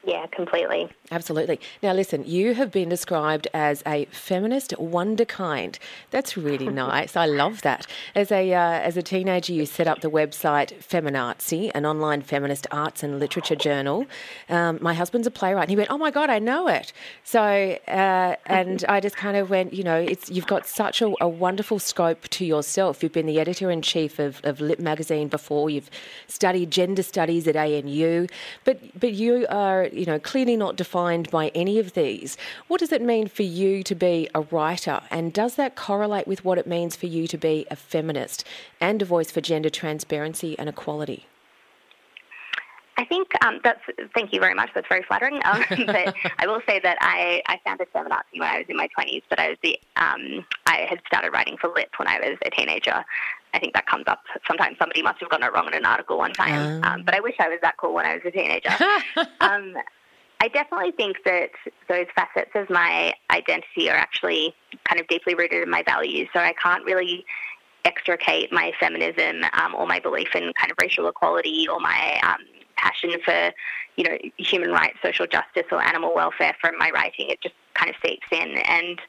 Yeah, 0.09 0.25
completely. 0.31 0.89
Absolutely. 1.11 1.59
Now, 1.83 1.93
listen, 1.93 2.23
you 2.25 2.55
have 2.55 2.71
been 2.71 2.89
described 2.89 3.47
as 3.53 3.83
a 3.85 4.05
feminist 4.05 4.71
wonderkind. 4.71 5.77
That's 6.09 6.35
really 6.35 6.67
nice. 6.87 7.15
I 7.15 7.27
love 7.27 7.61
that. 7.61 7.85
As 8.15 8.31
a 8.31 8.51
uh, 8.51 8.59
as 8.59 8.97
a 8.97 9.03
teenager, 9.03 9.53
you 9.53 9.67
set 9.67 9.85
up 9.85 10.01
the 10.01 10.09
website 10.09 10.73
Feminartsy, 10.81 11.69
an 11.75 11.85
online 11.85 12.23
feminist 12.23 12.65
arts 12.71 13.03
and 13.03 13.19
literature 13.19 13.55
journal. 13.55 14.07
Um, 14.49 14.79
my 14.81 14.95
husband's 14.95 15.27
a 15.27 15.31
playwright, 15.31 15.65
and 15.65 15.69
he 15.69 15.75
went, 15.75 15.91
"Oh 15.91 15.99
my 15.99 16.09
god, 16.09 16.31
I 16.31 16.39
know 16.39 16.67
it." 16.67 16.91
So, 17.23 17.43
uh, 17.87 18.35
and 18.47 18.83
I 18.89 18.99
just 18.99 19.15
kind 19.15 19.37
of 19.37 19.51
went, 19.51 19.75
you 19.75 19.83
know, 19.83 19.97
it's 19.99 20.31
you've 20.31 20.47
got 20.47 20.65
such 20.65 21.03
a, 21.03 21.13
a 21.21 21.29
wonderful 21.29 21.77
scope 21.77 22.27
to 22.29 22.45
yourself. 22.45 23.03
You've 23.03 23.13
been 23.13 23.27
the 23.27 23.39
editor 23.39 23.69
in 23.69 23.83
chief 23.83 24.17
of, 24.17 24.41
of 24.43 24.59
Lip 24.59 24.79
magazine 24.79 25.27
before. 25.27 25.69
You've 25.69 25.91
studied 26.27 26.71
gender 26.71 27.03
studies 27.03 27.47
at 27.47 27.55
ANU, 27.55 28.25
but 28.63 28.79
but 28.99 29.13
you 29.13 29.45
are 29.49 29.87
you 29.99 30.05
know, 30.05 30.19
clearly 30.19 30.55
not 30.55 30.75
defined 30.75 31.29
by 31.29 31.49
any 31.49 31.77
of 31.77 31.93
these. 31.93 32.37
What 32.67 32.79
does 32.79 32.91
it 32.91 33.01
mean 33.01 33.27
for 33.27 33.43
you 33.43 33.83
to 33.83 33.93
be 33.93 34.29
a 34.33 34.41
writer? 34.41 35.01
And 35.11 35.33
does 35.33 35.55
that 35.55 35.75
correlate 35.75 36.27
with 36.27 36.45
what 36.45 36.57
it 36.57 36.65
means 36.65 36.95
for 36.95 37.05
you 37.05 37.27
to 37.27 37.37
be 37.37 37.67
a 37.69 37.75
feminist 37.75 38.45
and 38.79 39.01
a 39.01 39.05
voice 39.05 39.29
for 39.29 39.41
gender 39.41 39.69
transparency 39.69 40.57
and 40.57 40.69
equality? 40.69 41.25
I 42.99 43.05
think 43.05 43.29
um, 43.45 43.61
that's. 43.63 43.79
Thank 44.13 44.33
you 44.33 44.41
very 44.41 44.53
much. 44.53 44.71
That's 44.75 44.87
very 44.89 45.03
flattering. 45.03 45.39
Um, 45.45 45.63
but 45.85 46.13
I 46.37 46.47
will 46.47 46.59
say 46.67 46.81
that 46.81 46.97
I, 46.99 47.41
I 47.47 47.57
founded 47.63 47.87
Feminartsy 47.95 48.39
when 48.39 48.49
I 48.49 48.57
was 48.57 48.65
in 48.67 48.75
my 48.75 48.87
twenties. 48.87 49.21
But 49.29 49.39
I 49.39 49.49
was 49.49 49.57
the 49.63 49.79
um, 49.95 50.45
I 50.65 50.85
had 50.89 50.99
started 51.07 51.31
writing 51.31 51.55
for 51.61 51.69
Lip 51.69 51.89
when 51.95 52.09
I 52.09 52.19
was 52.19 52.37
a 52.45 52.49
teenager. 52.49 53.05
I 53.53 53.59
think 53.59 53.73
that 53.73 53.87
comes 53.87 54.05
up 54.07 54.21
sometimes. 54.47 54.77
Somebody 54.77 55.01
must 55.01 55.19
have 55.19 55.29
gotten 55.29 55.47
it 55.47 55.53
wrong 55.53 55.67
in 55.67 55.73
an 55.73 55.85
article 55.85 56.17
one 56.17 56.33
time. 56.33 56.83
Um, 56.83 57.03
but 57.03 57.15
I 57.15 57.19
wish 57.19 57.35
I 57.39 57.49
was 57.49 57.59
that 57.61 57.77
cool 57.77 57.93
when 57.93 58.05
I 58.05 58.13
was 58.13 58.21
a 58.25 58.31
teenager. 58.31 58.69
Um, 59.41 59.75
I 60.41 60.47
definitely 60.47 60.91
think 60.91 61.17
that 61.25 61.49
those 61.89 62.05
facets 62.15 62.51
of 62.55 62.69
my 62.69 63.13
identity 63.29 63.89
are 63.89 63.95
actually 63.95 64.53
kind 64.85 64.99
of 64.99 65.07
deeply 65.07 65.33
rooted 65.35 65.63
in 65.63 65.69
my 65.69 65.83
values. 65.83 66.29
So 66.31 66.39
I 66.39 66.53
can't 66.53 66.85
really 66.85 67.25
extricate 67.83 68.51
my 68.51 68.71
feminism 68.79 69.43
um, 69.53 69.75
or 69.75 69.85
my 69.85 69.99
belief 69.99 70.35
in 70.35 70.53
kind 70.53 70.71
of 70.71 70.77
racial 70.81 71.07
equality 71.07 71.67
or 71.67 71.79
my 71.79 72.19
um, 72.23 72.45
passion 72.77 73.11
for, 73.23 73.51
you 73.97 74.03
know, 74.05 74.17
human 74.37 74.71
rights, 74.71 74.97
social 75.01 75.27
justice, 75.27 75.65
or 75.71 75.81
animal 75.81 76.15
welfare 76.15 76.55
from 76.61 76.77
my 76.77 76.89
writing. 76.91 77.29
It 77.29 77.41
just 77.41 77.55
kind 77.73 77.89
of 77.89 77.95
seeps 78.01 78.27
in. 78.31 78.57
And 78.59 78.99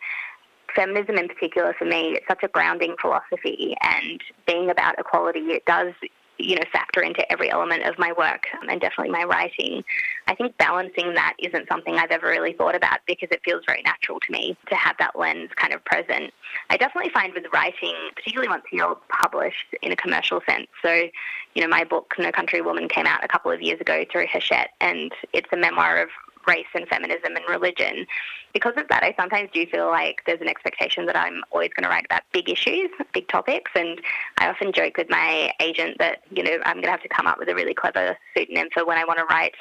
feminism 0.75 1.17
in 1.17 1.29
particular 1.29 1.75
for 1.79 1.85
me, 1.85 2.13
it's 2.17 2.27
such 2.29 2.43
a 2.43 2.49
grounding 2.49 2.97
philosophy 3.01 3.77
and 3.83 4.21
being 4.47 4.71
about 4.71 4.99
equality, 4.99 5.41
it 5.51 5.65
does 5.65 5.93
you 6.41 6.57
know, 6.57 6.63
factor 6.73 7.03
into 7.03 7.31
every 7.31 7.51
element 7.51 7.85
of 7.85 7.99
my 7.99 8.13
work 8.17 8.47
um, 8.61 8.69
and 8.69 8.81
definitely 8.81 9.13
my 9.13 9.25
writing. 9.25 9.85
I 10.27 10.35
think 10.35 10.57
balancing 10.57 11.15
that 11.15 11.35
isn't 11.39 11.69
something 11.69 11.95
I've 11.95 12.11
ever 12.11 12.29
really 12.29 12.53
thought 12.53 12.75
about 12.75 13.01
because 13.07 13.29
it 13.31 13.41
feels 13.45 13.63
very 13.67 13.83
natural 13.83 14.21
to 14.21 14.33
me 14.33 14.57
to 14.69 14.75
have 14.75 14.97
that 14.99 15.19
lens 15.19 15.51
kind 15.57 15.73
of 15.73 15.85
present. 15.85 16.33
I 16.71 16.77
definitely 16.77 17.11
find 17.11 17.33
with 17.35 17.45
writing, 17.53 17.95
particularly 18.15 18.49
once 18.49 18.65
you're 18.73 18.97
published 19.09 19.75
in 19.83 19.93
a 19.93 19.97
commercial 19.97 20.41
sense. 20.49 20.69
So, 20.83 20.91
you 21.55 21.63
know, 21.63 21.69
my 21.69 21.85
book, 21.85 22.15
No 22.19 22.33
Country 22.33 22.61
Woman, 22.61 22.89
came 22.89 23.07
out 23.07 23.25
a 23.25 23.29
couple 23.29 23.51
of 23.51 23.61
years 23.61 23.81
ago 23.81 24.05
through 24.11 24.27
Hachette, 24.27 24.71
and 24.81 25.13
it's 25.33 25.49
a 25.53 25.57
memoir 25.57 26.03
of 26.03 26.09
race 26.46 26.66
and 26.74 26.87
feminism 26.88 27.37
and 27.37 27.44
religion. 27.48 28.07
Because 28.53 28.74
of 28.76 28.88
that, 28.88 29.03
I 29.05 29.14
sometimes 29.18 29.50
do 29.53 29.64
feel 29.66 29.87
like 29.87 30.22
there's 30.26 30.40
an 30.40 30.48
expectation 30.48 31.07
that 31.07 31.16
I'm 31.16 31.42
always 31.50 31.70
going 31.70 31.85
to 31.85 31.88
write 31.88 32.05
about 32.05 32.22
big 32.33 32.48
issues, 32.48 32.90
big 33.12 33.29
topics, 33.29 33.70
and 33.74 34.00
I 34.38 34.48
often 34.48 34.72
joke 34.72 34.96
with 34.96 35.09
my 35.09 35.53
agent 35.61 35.98
that 35.98 36.22
you 36.31 36.42
know 36.42 36.59
I'm 36.64 36.76
going 36.76 36.85
to 36.85 36.90
have 36.90 37.03
to 37.03 37.09
come 37.09 37.26
up 37.26 37.38
with 37.38 37.48
a 37.48 37.55
really 37.55 37.74
clever 37.74 38.16
pseudonym 38.35 38.68
for 38.72 38.85
when 38.85 38.98
I 38.98 39.05
want 39.05 39.18
to 39.18 39.24
write 39.26 39.55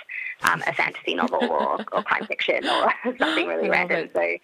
um, 0.43 0.63
a 0.65 0.73
fantasy 0.73 1.13
novel 1.13 1.43
or, 1.43 1.85
or 1.91 2.03
crime 2.03 2.25
fiction 2.25 2.67
or 2.67 2.91
something 3.19 3.47
really 3.47 3.69
random. 3.69 4.05
It. 4.05 4.11
So. 4.13 4.37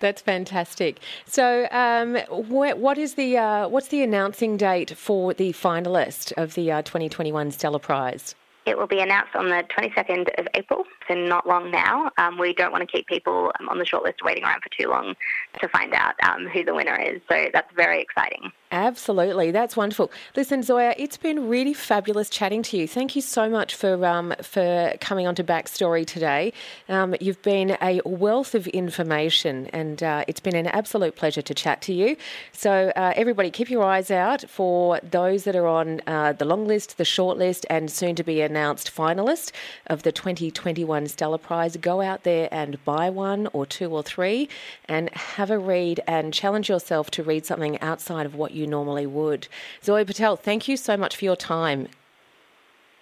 That's 0.00 0.22
fantastic. 0.22 0.98
So, 1.26 1.68
um, 1.70 2.16
what 2.28 2.96
is 2.96 3.14
the 3.14 3.36
uh, 3.36 3.68
what's 3.68 3.88
the 3.88 4.02
announcing 4.02 4.56
date 4.56 4.96
for 4.96 5.34
the 5.34 5.52
finalist 5.52 6.32
of 6.36 6.54
the 6.54 6.72
uh, 6.72 6.82
2021 6.82 7.50
Stella 7.50 7.78
Prize? 7.78 8.34
It 8.66 8.76
will 8.76 8.86
be 8.86 9.00
announced 9.00 9.34
on 9.34 9.48
the 9.48 9.64
22nd 9.76 10.38
of 10.38 10.46
April, 10.54 10.84
so 11.08 11.14
not 11.14 11.46
long 11.46 11.70
now. 11.70 12.10
Um, 12.18 12.38
we 12.38 12.52
don't 12.52 12.72
want 12.72 12.82
to 12.82 12.86
keep 12.86 13.06
people 13.06 13.50
um, 13.58 13.68
on 13.68 13.78
the 13.78 13.84
shortlist 13.84 14.22
waiting 14.22 14.44
around 14.44 14.62
for 14.62 14.68
too 14.68 14.88
long 14.88 15.14
to 15.60 15.68
find 15.68 15.94
out 15.94 16.14
um, 16.28 16.46
who 16.46 16.64
the 16.64 16.74
winner 16.74 16.96
is. 16.96 17.20
So 17.28 17.46
that's 17.52 17.72
very 17.74 18.02
exciting. 18.02 18.52
Absolutely, 18.72 19.50
that's 19.50 19.76
wonderful. 19.76 20.12
Listen, 20.36 20.62
Zoya, 20.62 20.94
it's 20.96 21.16
been 21.16 21.48
really 21.48 21.74
fabulous 21.74 22.30
chatting 22.30 22.62
to 22.64 22.76
you. 22.76 22.86
Thank 22.86 23.16
you 23.16 23.22
so 23.22 23.48
much 23.50 23.74
for 23.74 24.06
um, 24.06 24.32
for 24.42 24.94
coming 25.00 25.26
on 25.26 25.34
to 25.34 25.42
Backstory 25.42 26.06
today. 26.06 26.52
Um, 26.88 27.16
you've 27.20 27.42
been 27.42 27.76
a 27.82 28.00
wealth 28.04 28.54
of 28.54 28.68
information, 28.68 29.66
and 29.72 30.00
uh, 30.04 30.24
it's 30.28 30.38
been 30.38 30.54
an 30.54 30.68
absolute 30.68 31.16
pleasure 31.16 31.42
to 31.42 31.52
chat 31.52 31.82
to 31.82 31.92
you. 31.92 32.16
So, 32.52 32.92
uh, 32.94 33.12
everybody, 33.16 33.50
keep 33.50 33.70
your 33.70 33.82
eyes 33.82 34.08
out 34.08 34.48
for 34.48 35.00
those 35.00 35.42
that 35.44 35.56
are 35.56 35.66
on 35.66 36.00
uh, 36.06 36.34
the 36.34 36.44
long 36.44 36.64
list, 36.68 36.96
the 36.96 37.04
short 37.04 37.38
list, 37.38 37.66
and 37.68 37.90
soon 37.90 38.14
to 38.14 38.22
be 38.22 38.40
announced 38.40 38.94
finalist 38.94 39.50
of 39.88 40.04
the 40.04 40.12
2021 40.12 41.08
Stella 41.08 41.38
Prize. 41.38 41.76
Go 41.76 42.02
out 42.02 42.22
there 42.22 42.48
and 42.52 42.82
buy 42.84 43.10
one, 43.10 43.48
or 43.52 43.66
two, 43.66 43.90
or 43.90 44.04
three, 44.04 44.48
and 44.84 45.10
have 45.10 45.50
a 45.50 45.58
read 45.58 45.98
and 46.06 46.32
challenge 46.32 46.68
yourself 46.68 47.10
to 47.10 47.24
read 47.24 47.44
something 47.44 47.80
outside 47.80 48.26
of 48.26 48.36
what 48.36 48.52
you 48.52 48.59
you 48.60 48.66
normally 48.66 49.06
would. 49.06 49.48
Zoya 49.82 50.04
Patel, 50.04 50.36
thank 50.36 50.68
you 50.68 50.76
so 50.76 50.96
much 50.96 51.16
for 51.16 51.24
your 51.24 51.36
time. 51.36 51.88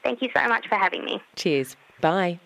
Thank 0.02 0.22
you 0.22 0.30
so 0.34 0.46
much 0.48 0.66
for 0.68 0.76
having 0.76 1.04
me. 1.04 1.20
Cheers. 1.36 1.76
Bye. 2.00 2.38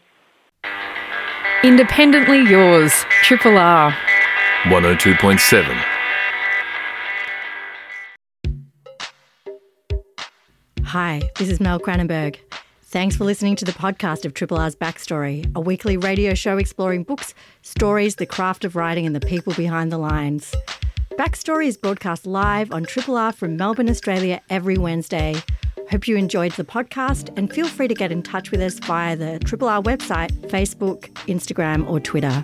Independently 1.63 2.41
yours, 2.41 2.93
Triple 3.23 3.57
R. 3.59 3.93
102.7. 4.65 5.85
Hi, 10.85 11.23
this 11.39 11.49
is 11.49 11.61
Mel 11.61 11.79
Cranenburgh. 11.81 12.37
Thanks 12.83 13.17
for 13.17 13.25
listening 13.25 13.57
to 13.57 13.65
the 13.65 13.73
podcast 13.73 14.27
of 14.27 14.35
Triple 14.35 14.59
R's 14.59 14.77
Backstory, 14.77 15.51
a 15.57 15.61
weekly 15.61 15.97
radio 15.97 16.35
show 16.35 16.59
exploring 16.59 17.05
books, 17.05 17.33
stories, 17.63 18.17
the 18.17 18.27
craft 18.27 18.67
of 18.67 18.77
writing, 18.77 19.07
and 19.07 19.17
the 19.17 19.27
people 19.27 19.55
behind 19.55 19.91
the 19.91 19.97
lines. 19.97 20.55
Backstory 21.19 21.67
is 21.67 21.77
broadcast 21.77 22.27
live 22.27 22.73
on 22.73 22.85
Triple 22.85 23.17
R 23.17 23.33
from 23.33 23.57
Melbourne, 23.57 23.91
Australia 23.91 24.41
every 24.49 24.79
Wednesday. 24.79 25.35
Hope 25.91 26.09
you 26.09 26.17
enjoyed 26.17 26.53
the 26.53 26.65
podcast 26.65 27.37
and 27.37 27.53
feel 27.53 27.69
free 27.69 27.87
to 27.87 27.95
get 27.95 28.11
in 28.11 28.23
touch 28.23 28.51
with 28.51 28.63
us 28.63 28.79
via 28.79 29.15
the 29.15 29.39
Triple 29.41 29.69
R 29.69 29.83
website, 29.83 30.33
Facebook, 30.49 31.13
Instagram, 31.27 31.89
or 31.89 32.01
Twitter. 32.01 32.43